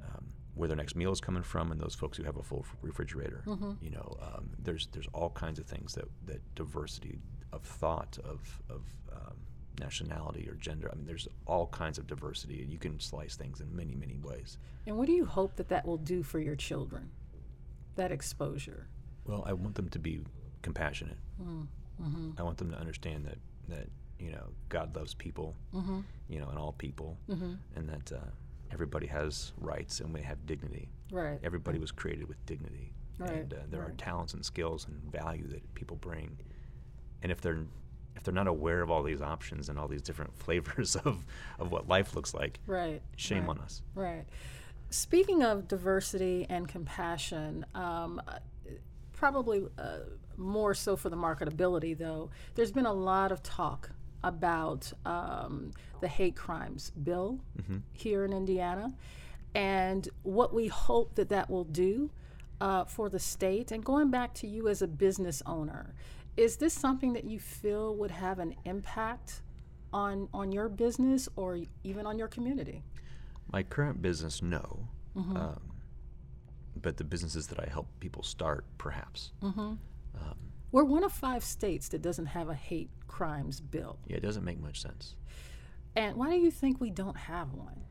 um, 0.02 0.28
where 0.56 0.68
their 0.70 0.78
next 0.78 0.96
meal 0.96 1.12
is 1.12 1.20
coming 1.20 1.44
from, 1.44 1.72
and 1.72 1.80
those 1.82 1.94
folks 1.96 2.18
who 2.18 2.24
have 2.24 2.38
a 2.38 2.44
full 2.44 2.66
refrigerator, 2.82 3.44
you 3.82 3.90
know, 3.90 4.16
um, 4.22 4.52
there's 4.60 4.88
there's 4.94 5.08
all 5.14 5.30
kinds 5.32 5.60
of 5.60 5.66
things 5.66 5.94
that 5.96 6.06
that 6.26 6.40
diversity 6.56 7.20
of 7.52 7.64
thought 7.64 8.18
of 8.24 8.62
of 8.70 8.84
um, 9.12 9.36
nationality 9.80 10.48
or 10.50 10.56
gender. 10.56 10.90
I 10.92 10.96
mean, 10.96 11.06
there's 11.06 11.28
all 11.46 11.68
kinds 11.68 11.98
of 11.98 12.08
diversity, 12.08 12.62
and 12.62 12.72
you 12.72 12.78
can 12.78 13.00
slice 13.00 13.36
things 13.36 13.62
in 13.62 13.76
many 13.76 13.96
many 13.96 14.18
ways. 14.18 14.58
and 14.88 14.98
what 14.98 15.08
do 15.08 15.14
you 15.14 15.26
hope 15.26 15.56
that 15.56 15.70
that 15.70 15.86
will 15.86 15.98
do 15.98 16.24
for 16.24 16.40
your 16.40 16.56
children? 16.56 17.10
That 17.96 18.12
exposure. 18.12 18.88
Well, 19.26 19.44
I 19.46 19.54
want 19.54 19.76
them 19.76 19.90
to 19.90 20.00
be 20.00 20.22
compassionate. 20.62 21.18
I 22.38 22.44
want 22.44 22.58
them 22.58 22.72
to 22.72 22.78
understand 22.78 23.26
that 23.26 23.38
that 23.70 23.88
you 24.20 24.32
know 24.32 24.50
God 24.70 24.96
loves 24.96 25.14
people, 25.14 25.56
you 26.30 26.40
know, 26.40 26.50
and 26.50 26.58
all 26.58 26.74
people, 26.74 27.18
and 27.28 27.90
that 27.90 28.12
uh, 28.12 28.20
everybody 28.72 29.08
has 29.08 29.54
rights 29.58 30.00
and 30.00 30.14
we 30.14 30.22
have 30.22 30.46
dignity. 30.46 30.90
Right. 31.12 31.40
Everybody 31.44 31.78
was 31.80 31.92
created 31.92 32.28
with 32.28 32.44
dignity, 32.46 32.94
Right, 33.20 33.32
and 33.32 33.54
uh, 33.54 33.58
there 33.70 33.82
are 33.82 33.92
talents 33.98 34.34
and 34.34 34.46
skills 34.46 34.88
and 34.88 35.12
value 35.12 35.48
that 35.50 35.74
people 35.76 35.98
bring. 35.98 36.38
And 37.22 37.32
if 37.32 37.42
they're 37.42 37.66
if 38.16 38.24
they're 38.24 38.34
not 38.34 38.48
aware 38.48 38.82
of 38.82 38.92
all 38.92 39.04
these 39.04 39.22
options 39.22 39.70
and 39.70 39.80
all 39.80 39.88
these 39.88 40.02
different 40.02 40.36
flavors 40.44 40.96
of, 40.96 41.24
of 41.60 41.72
what 41.72 41.88
life 41.88 42.16
looks 42.16 42.34
like, 42.34 42.60
Right. 42.68 43.02
shame 43.16 43.42
right. 43.48 43.50
on 43.52 43.60
us. 43.60 43.82
Right. 43.96 44.26
Speaking 44.90 45.42
of 45.44 45.68
diversity 45.68 46.46
and 46.50 46.68
compassion, 46.68 47.66
um, 47.74 48.22
probably 49.14 49.64
uh, 49.78 50.00
more 50.38 50.74
so 50.74 50.96
for 50.96 51.10
the 51.10 51.16
marketability, 51.18 51.98
though, 51.98 52.30
there's 52.56 52.72
been 52.72 52.86
a 52.86 52.94
lot 52.94 53.32
of 53.32 53.42
talk 53.42 53.92
about 54.24 54.92
um, 55.06 55.72
the 56.02 56.08
hate 56.08 56.36
crimes 56.36 56.92
bill 57.04 57.40
here 57.94 58.24
in 58.26 58.34
Indiana 58.34 58.94
and 59.56 60.08
what 60.24 60.54
we 60.54 60.68
hope 60.68 61.16
that 61.16 61.30
that 61.30 61.50
will 61.50 61.64
do 61.64 62.10
uh, 62.60 62.84
for 62.86 63.10
the 63.10 63.20
state. 63.20 63.72
And 63.72 63.84
going 63.84 64.12
back 64.12 64.34
to 64.36 64.48
you 64.48 64.68
as 64.68 64.82
a 64.82 64.88
business 64.88 65.42
owner, 65.46 65.94
is 66.38 66.58
this 66.58 66.74
something 66.74 67.14
that 67.14 67.26
you 67.26 67.40
feel 67.40 67.96
would 67.96 68.12
have 68.12 68.40
an 68.40 68.56
impact 68.66 69.42
on, 69.94 70.28
on 70.34 70.52
your 70.52 70.70
business 70.70 71.28
or 71.36 71.60
even 71.84 72.06
on 72.06 72.18
your 72.18 72.28
community? 72.28 72.84
My 73.52 73.64
current 73.64 74.02
business, 74.02 74.42
no. 74.42 74.88
Mm-hmm. 75.16 75.36
Um, 75.36 75.60
but 76.82 76.98
the 76.98 77.04
businesses 77.04 77.48
that 77.48 77.60
I 77.60 77.68
help 77.70 77.88
people 78.00 78.24
start, 78.24 78.66
perhaps. 78.78 79.32
We're 80.72 80.86
one 80.86 81.04
of 81.04 81.12
five 81.12 81.44
states 81.44 81.90
that 81.90 82.02
doesn't 82.02 82.28
have 82.28 82.48
a 82.48 82.54
hate 82.54 82.90
crimes 83.08 83.60
bill. 83.60 84.00
Yeah, 84.08 84.18
it 84.18 84.24
doesn't 84.24 84.46
make 84.46 84.62
much 84.62 84.82
sense. 84.82 85.16
And 85.98 86.16
why 86.16 86.30
do 86.30 86.38
you 86.38 86.50
think 86.50 86.80
we 86.80 86.90
don't 86.90 87.18
have 87.18 87.52
one? 87.52 87.84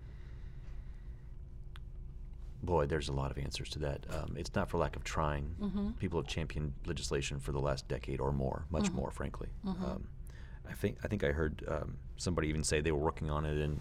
Boy, 2.62 2.86
there's 2.86 3.08
a 3.08 3.12
lot 3.12 3.30
of 3.30 3.38
answers 3.38 3.70
to 3.70 3.78
that. 3.80 4.04
Um, 4.10 4.34
it's 4.36 4.54
not 4.54 4.68
for 4.68 4.76
lack 4.78 4.94
of 4.96 5.02
trying. 5.04 5.54
Mm-hmm. 5.60 5.90
People 5.92 6.20
have 6.20 6.26
championed 6.28 6.72
legislation 6.86 7.40
for 7.40 7.52
the 7.52 7.58
last 7.60 7.88
decade 7.88 8.20
or 8.20 8.32
more, 8.32 8.64
much 8.70 8.84
Mm-hmm. 8.88 8.96
more, 8.96 9.10
frankly. 9.10 9.48
Um, 9.66 10.08
I 10.68 10.72
think 10.74 10.98
I 11.02 11.08
think 11.08 11.24
I 11.24 11.32
heard 11.32 11.64
um, 11.68 11.96
somebody 12.16 12.48
even 12.48 12.62
say 12.62 12.80
they 12.80 12.92
were 12.92 12.98
working 12.98 13.30
on 13.30 13.44
it 13.44 13.58
in 13.58 13.80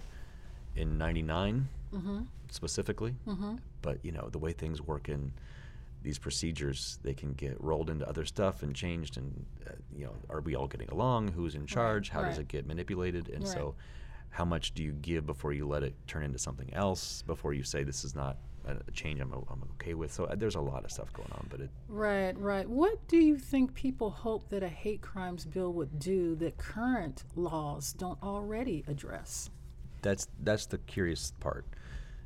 in 0.75 0.97
'99 0.97 1.67
Mm-hmm. 1.93 2.21
specifically. 2.51 3.15
But 3.81 4.03
you 4.03 4.11
know 4.11 4.29
the 4.29 4.37
way 4.39 4.53
things 4.53 4.81
work 4.81 5.09
in 5.09 5.31
these 6.01 6.17
procedures, 6.17 6.97
they 7.03 7.13
can 7.13 7.33
get 7.33 7.61
rolled 7.61 7.89
into 7.89 8.07
other 8.07 8.23
stuff 8.23 8.63
and 8.63 8.73
changed. 8.73 9.17
And 9.17 9.45
uh, 9.67 9.71
you 9.93 10.05
know, 10.05 10.15
are 10.29 10.39
we 10.39 10.55
all 10.55 10.67
getting 10.67 10.89
along? 10.89 11.33
Who's 11.33 11.55
in 11.55 11.65
charge? 11.65 12.09
How 12.09 12.23
does 12.23 12.37
it 12.37 12.47
get 12.47 12.65
manipulated? 12.65 13.27
And 13.29 13.43
Right. 13.43 13.53
so, 13.53 13.75
how 14.29 14.45
much 14.45 14.73
do 14.73 14.81
you 14.83 14.93
give 14.93 15.25
before 15.25 15.51
you 15.51 15.67
let 15.67 15.83
it 15.83 15.93
turn 16.07 16.23
into 16.23 16.39
something 16.39 16.73
else? 16.73 17.21
Before 17.23 17.53
you 17.53 17.63
say 17.63 17.83
this 17.83 18.05
is 18.05 18.15
not 18.15 18.37
a 18.71 18.91
change 18.91 19.19
I'm, 19.19 19.33
I'm 19.33 19.63
okay 19.73 19.93
with. 19.93 20.11
So 20.11 20.25
uh, 20.25 20.35
there's 20.35 20.55
a 20.55 20.61
lot 20.61 20.85
of 20.85 20.91
stuff 20.91 21.11
going 21.13 21.31
on, 21.31 21.47
but 21.49 21.61
it 21.61 21.69
Right, 21.87 22.37
right. 22.39 22.69
What 22.69 23.07
do 23.07 23.17
you 23.17 23.37
think 23.37 23.73
people 23.73 24.09
hope 24.09 24.49
that 24.49 24.63
a 24.63 24.69
hate 24.69 25.01
crimes 25.01 25.45
bill 25.45 25.73
would 25.73 25.99
do 25.99 26.35
that 26.35 26.57
current 26.57 27.23
laws 27.35 27.93
don't 27.93 28.21
already 28.21 28.83
address? 28.87 29.49
that's 30.01 30.27
that's 30.41 30.65
the 30.65 30.77
curious 30.79 31.33
part. 31.39 31.65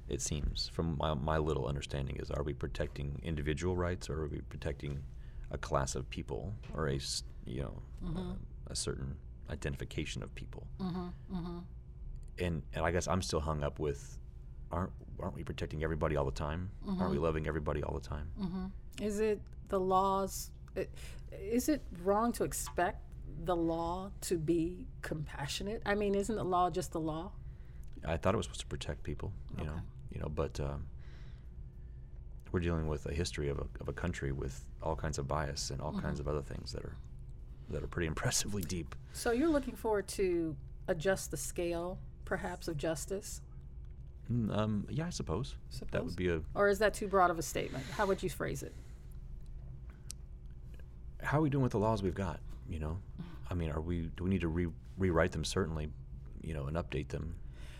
It 0.10 0.22
seems 0.22 0.70
from 0.74 0.98
my, 1.00 1.14
my 1.14 1.38
little 1.38 1.66
understanding 1.66 2.18
is 2.18 2.30
are 2.30 2.44
we 2.44 2.54
protecting 2.54 3.20
individual 3.24 3.76
rights 3.76 4.10
or 4.10 4.24
are 4.24 4.28
we 4.28 4.42
protecting 4.50 5.02
a 5.52 5.58
class 5.58 5.96
of 5.96 6.10
people 6.10 6.54
or 6.74 6.88
a 6.90 7.00
you 7.46 7.62
know 7.62 7.82
uh, 8.18 8.34
a 8.68 8.76
certain 8.76 9.16
identification 9.50 10.24
of 10.24 10.34
people? 10.36 10.68
And 12.40 12.64
and 12.74 12.86
I 12.86 12.92
guess 12.92 13.08
I'm 13.08 13.22
still 13.22 13.40
hung 13.40 13.64
up 13.64 13.80
with 13.80 14.18
aren't 14.74 14.92
aren't 15.20 15.36
we 15.36 15.44
protecting 15.44 15.84
everybody 15.84 16.16
all 16.18 16.26
the 16.26 16.32
time? 16.32 16.70
Aren't 16.86 17.00
we 17.00 17.06
mm-hmm. 17.06 17.24
loving 17.24 17.48
everybody 17.48 17.82
all 17.84 17.94
the 17.94 18.08
time? 18.08 18.30
Mm-hmm. 18.42 18.66
Is 19.02 19.20
it 19.20 19.40
the 19.70 19.80
laws? 19.80 20.52
Is 21.32 21.70
it 21.70 21.82
wrong 22.04 22.32
to 22.34 22.44
expect 22.44 23.00
the 23.46 23.56
law 23.56 24.12
to 24.22 24.38
be 24.38 24.88
compassionate? 25.02 25.82
I 25.86 25.96
mean, 25.96 26.16
isn't 26.16 26.36
the 26.36 26.44
law 26.44 26.70
just 26.70 26.92
the 26.92 27.00
law? 27.00 27.32
I 28.06 28.18
thought 28.18 28.34
it 28.34 28.38
was 28.38 28.48
supposed 28.48 28.62
to 28.62 28.68
protect 28.68 29.04
people, 29.04 29.32
you 29.58 29.64
know, 29.64 29.80
you 30.12 30.20
know, 30.20 30.28
but 30.28 30.60
um, 30.60 30.88
we're 32.52 32.60
dealing 32.60 32.88
with 32.88 33.06
a 33.06 33.14
history 33.14 33.48
of 33.50 33.60
a, 33.60 33.66
of 33.80 33.88
a 33.88 33.94
country 33.94 34.34
with 34.34 34.66
all 34.82 34.96
kinds 34.96 35.18
of 35.18 35.28
bias 35.28 35.70
and 35.70 35.80
all 35.80 35.94
kinds 35.94 36.20
mm-hmm. 36.20 36.30
of 36.30 36.36
other 36.36 36.42
things 36.42 36.74
that 36.74 36.84
are 36.84 36.98
that 37.70 37.82
are 37.82 37.88
pretty 37.88 38.08
impressively 38.14 38.62
deep. 38.64 38.96
So 39.14 39.32
you're 39.32 39.50
looking 39.50 39.76
forward 39.76 40.08
to 40.10 40.56
adjust 40.88 41.32
the 41.32 41.38
scale, 41.38 41.98
perhaps, 42.26 42.68
of 42.68 42.78
justice? 42.78 43.42
Mm, 44.32 44.56
Um, 44.58 44.88
yeah, 44.90 45.08
I 45.08 45.10
suppose. 45.10 45.56
that 45.92 46.04
would 46.04 46.16
be 46.16 46.30
a. 46.30 46.42
Or 46.56 46.70
is 46.70 46.80
that 46.80 46.94
too 46.94 47.08
broad 47.08 47.30
of 47.32 47.38
a 47.40 47.42
statement? 47.42 47.84
How 47.92 48.06
would 48.06 48.24
you 48.24 48.30
phrase 48.30 48.64
it? 48.64 48.74
How 51.22 51.40
are 51.40 51.42
we 51.42 51.50
doing 51.50 51.64
with 51.64 51.72
the 51.72 51.80
laws 51.80 52.04
we've 52.04 52.14
got? 52.16 52.40
You 52.70 52.80
know, 52.80 52.98
I 53.50 53.54
mean, 53.54 53.70
are 53.70 53.82
we? 53.82 54.10
Do 54.18 54.24
we 54.24 54.30
need 54.30 54.42
to 54.42 54.48
re- 54.48 54.68
rewrite 54.98 55.32
them? 55.32 55.44
Certainly, 55.44 55.90
you 56.42 56.54
know, 56.54 56.66
and 56.66 56.76
update 56.78 57.10
them. 57.10 57.36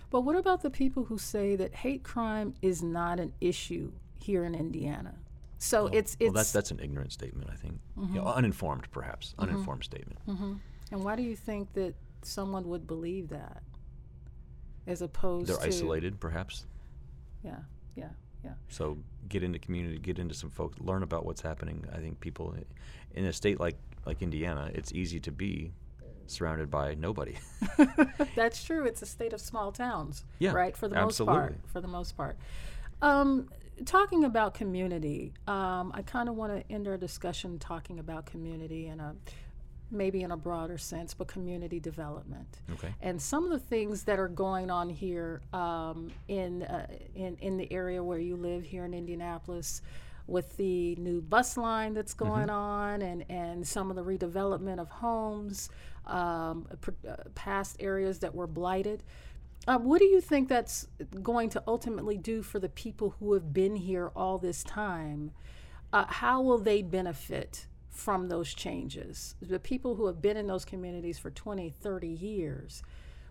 But 0.10 0.22
what 0.22 0.36
about 0.36 0.62
the 0.62 0.70
people 0.70 1.06
who 1.06 1.18
say 1.18 1.56
that 1.56 1.74
hate 1.74 2.04
crime 2.04 2.54
is 2.62 2.84
not 2.84 3.20
an 3.20 3.34
issue 3.42 3.92
here 4.20 4.44
in 4.46 4.54
Indiana? 4.56 5.16
So 5.58 5.88
it's 5.88 6.18
well, 6.20 6.28
it's 6.30 6.36
that's 6.36 6.52
that's 6.52 6.72
an 6.72 6.80
ignorant 6.82 7.12
statement. 7.14 7.50
I 7.52 7.56
think, 7.56 7.80
you 7.98 8.16
know, 8.22 8.28
uninformed, 8.28 8.90
perhaps, 8.92 9.34
uninformed 9.40 9.84
statement. 9.86 10.20
and 10.28 11.04
why 11.04 11.16
do 11.16 11.24
you 11.24 11.36
think 11.36 11.74
that 11.74 11.96
someone 12.22 12.68
would 12.68 12.86
believe 12.86 13.30
that? 13.30 13.64
As 14.88 15.02
opposed 15.02 15.48
to 15.48 15.54
They're 15.54 15.62
to 15.62 15.68
isolated, 15.68 16.20
perhaps. 16.20 16.66
Yeah, 17.44 17.58
yeah, 17.96 18.10
yeah. 18.44 18.54
So 18.70 18.98
get 19.30 19.44
into 19.44 19.60
community, 19.60 19.98
get 20.00 20.20
into 20.20 20.34
some 20.34 20.50
folks, 20.50 20.80
learn 20.80 21.04
about 21.04 21.26
what's 21.26 21.42
happening. 21.42 21.86
I 21.94 21.98
think 21.98 22.20
people 22.20 22.56
in 23.14 23.26
a 23.26 23.34
state 23.34 23.60
like 23.60 23.78
like 24.06 24.22
Indiana, 24.22 24.70
it's 24.74 24.92
easy 24.92 25.20
to 25.22 25.32
be 25.32 25.72
surrounded 26.28 26.70
by 26.70 26.96
nobody. 26.96 27.36
That's 28.36 28.64
true. 28.64 28.86
It's 28.86 29.02
a 29.02 29.06
state 29.06 29.34
of 29.34 29.42
small 29.42 29.72
towns, 29.72 30.26
Yeah, 30.40 30.52
right? 30.52 30.76
For 30.76 30.88
the 30.88 30.98
absolutely. 30.98 31.40
most 31.40 31.44
part, 31.44 31.60
for 31.72 31.82
the 31.82 31.88
most 31.88 32.18
part. 32.18 32.38
Um, 33.02 33.50
talking 33.86 34.24
about 34.24 34.54
community, 34.54 35.34
um, 35.48 35.92
I 35.94 36.02
kind 36.04 36.30
of 36.30 36.36
want 36.36 36.54
to 36.56 36.74
end 36.74 36.88
our 36.88 36.98
discussion 36.98 37.60
talking 37.60 38.00
about 38.00 38.26
community 38.26 38.88
and 38.88 39.02
a 39.02 39.16
maybe 39.94 40.22
in 40.24 40.32
a 40.32 40.38
broader 40.38 40.78
sense, 40.78 41.14
but 41.14 41.28
community 41.28 41.80
development. 41.80 42.60
Okay. 42.74 42.94
And 43.02 43.22
some 43.22 43.46
of 43.46 43.52
the 43.52 43.60
things 43.60 44.04
that 44.04 44.20
are 44.20 44.28
going 44.28 44.70
on 44.70 44.90
here 44.90 45.42
um, 45.54 46.12
in, 46.28 46.64
uh, 46.64 46.88
in 47.16 47.38
in 47.38 47.58
the 47.58 47.72
area 47.72 48.04
where 48.04 48.20
you 48.20 48.36
live 48.36 48.64
here 48.64 48.86
in 48.86 48.94
Indianapolis, 48.94 49.82
with 50.28 50.56
the 50.58 50.96
new 50.96 51.22
bus 51.22 51.58
line 51.58 51.94
that's 51.94 52.14
going 52.14 52.50
on, 52.50 53.02
and 53.02 53.26
and 53.30 53.68
some 53.68 53.90
of 53.90 53.96
the 53.96 54.04
redevelopment 54.04 54.80
of 54.80 54.90
homes, 54.90 55.70
um, 56.06 56.68
pr- 56.82 56.92
uh, 57.08 57.16
past 57.36 57.78
areas 57.80 58.20
that 58.20 58.34
were 58.34 58.48
blighted. 58.48 59.04
Uh, 59.66 59.78
what 59.78 60.00
do 60.00 60.06
you 60.06 60.20
think 60.20 60.50
that's 60.50 60.88
going 61.22 61.50
to 61.50 61.64
ultimately 61.68 62.18
do 62.18 62.42
for 62.42 62.60
the 62.60 62.68
people 62.70 63.16
who 63.20 63.34
have 63.34 63.54
been 63.54 63.76
here 63.76 64.12
all 64.16 64.38
this 64.38 64.64
time? 64.64 65.32
Uh, 65.94 66.06
how 66.08 66.42
will 66.42 66.58
they 66.58 66.82
benefit 66.82 67.68
from 67.94 68.28
those 68.28 68.54
changes? 68.54 69.36
The 69.42 69.60
people 69.60 69.96
who 69.96 70.08
have 70.08 70.22
been 70.22 70.36
in 70.36 70.48
those 70.48 70.66
communities 70.66 71.18
for 71.18 71.30
20, 71.30 71.70
30 71.70 72.08
years, 72.08 72.84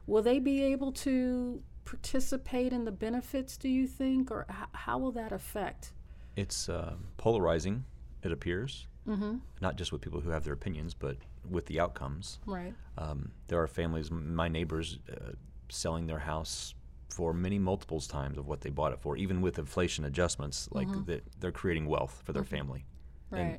will 0.07 0.23
they 0.23 0.39
be 0.39 0.63
able 0.63 0.93
to 0.93 1.63
participate 1.85 2.73
in 2.73 2.85
the 2.85 2.93
benefits, 2.93 3.57
do 3.57 3.69
you 3.69 3.87
think? 3.87 4.31
Or 4.31 4.47
h- 4.49 4.69
how 4.73 4.99
will 4.99 5.13
that 5.13 5.33
affect? 5.33 5.93
It's 6.37 6.69
uh, 6.69 6.95
polarizing, 7.17 7.85
it 8.23 8.33
appears, 8.33 8.87
Mm-hmm. 9.09 9.39
not 9.61 9.75
just 9.75 9.91
with 9.91 10.01
people 10.01 10.21
who 10.21 10.31
have 10.31 10.45
their 10.45 10.53
opinions, 10.53 10.95
but 10.95 11.17
with 11.51 11.67
the 11.67 11.81
outcomes. 11.81 12.39
Right. 12.47 12.73
Um, 12.97 13.33
there 13.49 13.61
are 13.61 13.67
families, 13.67 14.13
my 14.13 14.47
neighbors, 14.47 15.01
uh, 15.11 15.33
selling 15.71 16.07
their 16.07 16.21
house 16.21 16.75
for 17.09 17.35
many 17.35 17.59
multiples 17.59 18.07
times 18.07 18.39
of 18.39 18.47
what 18.47 18.61
they 18.61 18.71
bought 18.71 18.93
it 18.93 19.01
for, 19.01 19.17
even 19.17 19.41
with 19.41 19.59
inflation 19.59 20.05
adjustments. 20.05 20.69
Like 20.71 20.87
that, 21.07 21.25
they're 21.41 21.51
creating 21.51 21.87
wealth 21.87 22.23
for 22.25 22.33
their 22.33 22.45
family. 22.45 22.85
Right. 23.31 23.41
And, 23.41 23.59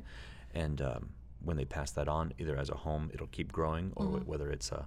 and 0.54 0.80
um, 0.80 1.10
when 1.44 1.56
they 1.56 1.64
pass 1.64 1.90
that 1.92 2.08
on, 2.08 2.32
either 2.38 2.56
as 2.56 2.70
a 2.70 2.74
home, 2.74 3.10
it'll 3.12 3.26
keep 3.28 3.52
growing, 3.52 3.92
or 3.96 4.06
wh- 4.06 4.28
whether 4.28 4.50
it's 4.50 4.72
uh, 4.72 4.84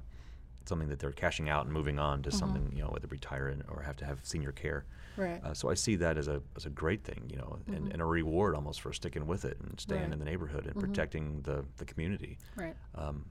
something 0.66 0.90
that 0.90 1.00
they're 1.00 1.12
cashing 1.12 1.50
out 1.50 1.66
and 1.66 1.74
moving 1.74 2.00
on 2.00 2.22
to 2.24 2.32
something, 2.32 2.72
you 2.76 2.82
know, 2.84 2.90
whether 2.90 3.08
retire 3.08 3.56
or 3.70 3.82
have 3.84 3.96
to 3.98 4.06
have 4.06 4.20
senior 4.24 4.52
care. 4.52 4.86
Right. 5.16 5.42
Uh, 5.44 5.54
so 5.54 5.70
I 5.70 5.76
see 5.76 5.96
that 5.98 6.18
as 6.18 6.28
a 6.28 6.42
as 6.56 6.66
a 6.66 6.70
great 6.70 7.04
thing, 7.04 7.24
you 7.30 7.38
know, 7.38 7.58
and, 7.68 7.92
and 7.92 8.02
a 8.02 8.06
reward 8.06 8.54
almost 8.56 8.82
for 8.82 8.92
sticking 8.94 9.26
with 9.28 9.46
it 9.46 9.58
and 9.62 9.80
staying 9.80 10.02
Right. 10.04 10.14
in 10.14 10.20
the 10.20 10.26
neighborhood 10.26 10.66
and 10.66 10.76
protecting 10.80 11.42
the, 11.44 11.64
the 11.78 11.86
community. 11.86 12.38
right. 12.56 12.76
Um, 12.96 13.26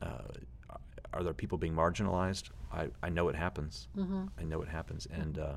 uh, 0.00 0.28
are 1.14 1.22
there 1.22 1.34
people 1.34 1.58
being 1.58 1.74
marginalized? 1.74 2.50
I, 2.72 2.88
I 3.02 3.08
know 3.10 3.28
it 3.28 3.36
happens. 3.36 3.88
Mm-hmm. 3.96 4.24
I 4.38 4.44
know 4.44 4.62
it 4.62 4.68
happens. 4.68 5.06
And 5.12 5.38
uh, 5.38 5.54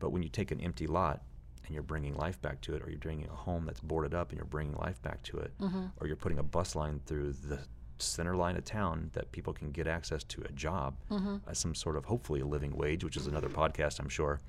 but 0.00 0.10
when 0.10 0.22
you 0.22 0.28
take 0.28 0.50
an 0.50 0.60
empty 0.60 0.86
lot 0.86 1.22
and 1.68 1.74
you're 1.74 1.82
bringing 1.84 2.16
life 2.16 2.40
back 2.42 2.60
to 2.62 2.74
it, 2.74 2.82
or 2.82 2.90
you're 2.90 2.98
bringing 2.98 3.26
a 3.28 3.34
home 3.34 3.64
that's 3.64 3.80
boarded 3.80 4.12
up 4.14 4.30
and 4.30 4.38
you're 4.38 4.46
bringing 4.46 4.74
life 4.76 5.00
back 5.02 5.22
to 5.24 5.36
it, 5.38 5.52
Mm-hmm. 5.60 5.84
or 6.00 6.06
you're 6.08 6.16
putting 6.16 6.38
a 6.38 6.42
bus 6.42 6.74
line 6.74 7.00
through 7.06 7.32
the 7.32 7.60
center 7.98 8.36
line 8.36 8.56
of 8.56 8.64
town 8.64 9.10
that 9.14 9.30
people 9.32 9.52
can 9.52 9.70
get 9.70 9.86
access 9.86 10.22
to 10.24 10.42
a 10.42 10.52
job, 10.52 10.96
Mm-hmm. 11.10 11.36
uh, 11.48 11.52
some 11.54 11.74
sort 11.74 11.96
of 11.96 12.04
hopefully 12.06 12.40
a 12.40 12.46
living 12.46 12.76
wage, 12.76 13.04
which 13.04 13.16
is 13.16 13.26
another 13.26 13.48
podcast, 13.48 14.00
I'm 14.00 14.08
sure. 14.08 14.40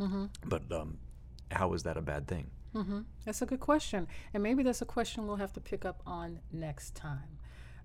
Mm-hmm. 0.00 0.26
But 0.46 0.62
um, 0.72 0.98
how 1.50 1.72
is 1.74 1.82
that 1.84 1.96
a 1.96 2.02
bad 2.02 2.26
thing? 2.26 2.50
Mm-hmm. 2.74 3.00
That's 3.24 3.40
a 3.42 3.46
good 3.46 3.60
question. 3.60 4.08
And 4.32 4.42
maybe 4.42 4.62
that's 4.64 4.82
a 4.82 4.86
question 4.86 5.26
we'll 5.26 5.36
have 5.36 5.52
to 5.52 5.60
pick 5.60 5.84
up 5.84 6.02
on 6.06 6.40
next 6.52 6.94
time. 6.96 7.38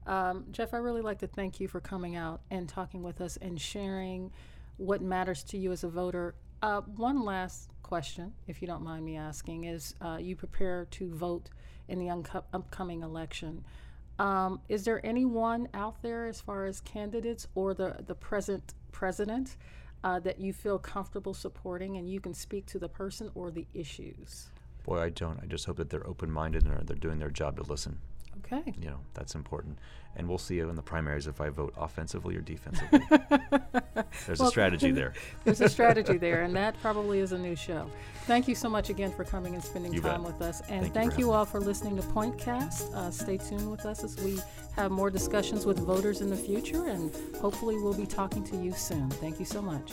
Um, 0.07 0.45
Jeff, 0.51 0.73
I 0.73 0.77
really 0.77 1.01
like 1.01 1.19
to 1.19 1.27
thank 1.27 1.59
you 1.59 1.67
for 1.67 1.79
coming 1.79 2.15
out 2.15 2.41
and 2.49 2.67
talking 2.67 3.03
with 3.03 3.21
us 3.21 3.37
and 3.39 3.61
sharing 3.61 4.31
what 4.77 5.01
matters 5.01 5.43
to 5.43 5.57
you 5.57 5.71
as 5.71 5.83
a 5.83 5.89
voter. 5.89 6.33
Uh, 6.63 6.81
one 6.81 7.23
last 7.23 7.69
question, 7.89 8.31
if 8.45 8.61
you 8.61 8.67
don't 8.67 8.83
mind 8.83 9.03
me 9.03 9.17
asking, 9.17 9.63
is 9.63 9.95
uh, 9.99 10.17
you 10.21 10.35
prepare 10.35 10.85
to 10.91 11.11
vote 11.15 11.49
in 11.87 11.97
the 11.97 12.07
unco- 12.07 12.45
upcoming 12.53 13.01
election. 13.01 13.65
Um, 14.19 14.61
is 14.69 14.83
there 14.83 15.03
anyone 15.03 15.67
out 15.73 16.03
there, 16.03 16.27
as 16.27 16.39
far 16.39 16.65
as 16.65 16.81
candidates 16.81 17.47
or 17.55 17.73
the, 17.73 17.95
the 18.05 18.13
present 18.13 18.75
president, 18.91 19.57
uh, 20.03 20.19
that 20.19 20.39
you 20.39 20.53
feel 20.53 20.77
comfortable 20.77 21.33
supporting 21.33 21.97
and 21.97 22.07
you 22.07 22.19
can 22.19 22.35
speak 22.35 22.67
to 22.67 22.77
the 22.77 22.87
person 22.87 23.31
or 23.33 23.49
the 23.49 23.65
issues? 23.73 24.51
Boy, 24.83 25.01
I 25.01 25.09
don't. 25.09 25.39
I 25.41 25.47
just 25.47 25.65
hope 25.65 25.77
that 25.77 25.89
they're 25.89 26.05
open 26.05 26.29
minded 26.29 26.67
and 26.67 26.87
they're 26.87 26.95
doing 26.95 27.17
their 27.17 27.31
job 27.31 27.57
to 27.57 27.63
listen. 27.63 27.97
Okay. 28.45 28.73
You 28.79 28.89
know, 28.89 28.99
that's 29.13 29.35
important. 29.35 29.79
And 30.15 30.27
we'll 30.27 30.37
see 30.39 30.55
you 30.55 30.69
in 30.69 30.75
the 30.75 30.81
primaries 30.81 31.27
if 31.27 31.39
I 31.39 31.49
vote 31.49 31.73
offensively 31.77 32.35
or 32.35 32.41
defensively. 32.41 32.99
There's 34.25 34.41
a 34.41 34.47
strategy 34.47 34.91
there. 34.91 35.13
There's 35.43 35.61
a 35.61 35.69
strategy 35.69 36.17
there, 36.17 36.41
and 36.41 36.55
that 36.55 36.79
probably 36.81 37.19
is 37.19 37.31
a 37.31 37.37
new 37.37 37.55
show. 37.55 37.89
Thank 38.25 38.47
you 38.47 38.55
so 38.55 38.69
much 38.69 38.89
again 38.89 39.11
for 39.11 39.23
coming 39.23 39.53
and 39.53 39.63
spending 39.63 39.93
You 39.93 40.01
time 40.01 40.23
bet. 40.23 40.33
with 40.33 40.41
us. 40.41 40.61
And 40.61 40.81
Thank 40.81 40.85
you 40.85 40.91
thank 40.93 41.13
for 41.13 41.19
you, 41.19 41.31
all 41.31 41.45
for 41.45 41.59
listening 41.59 41.95
to 41.97 42.03
Pointcast. 42.03 42.93
Uh, 42.93 43.11
stay 43.11 43.37
tuned 43.37 43.69
with 43.69 43.85
us 43.85 44.03
as 44.03 44.17
we 44.23 44.39
have 44.75 44.91
more 44.91 45.09
discussions 45.09 45.65
with 45.65 45.79
voters 45.79 46.21
in 46.21 46.29
the 46.29 46.37
future, 46.37 46.87
and 46.87 47.15
hopefully, 47.39 47.75
we'll 47.75 47.93
be 47.93 48.07
talking 48.07 48.43
to 48.45 48.57
you 48.57 48.73
soon. 48.73 49.09
Thank 49.11 49.39
you 49.39 49.45
so 49.45 49.61
much. 49.61 49.91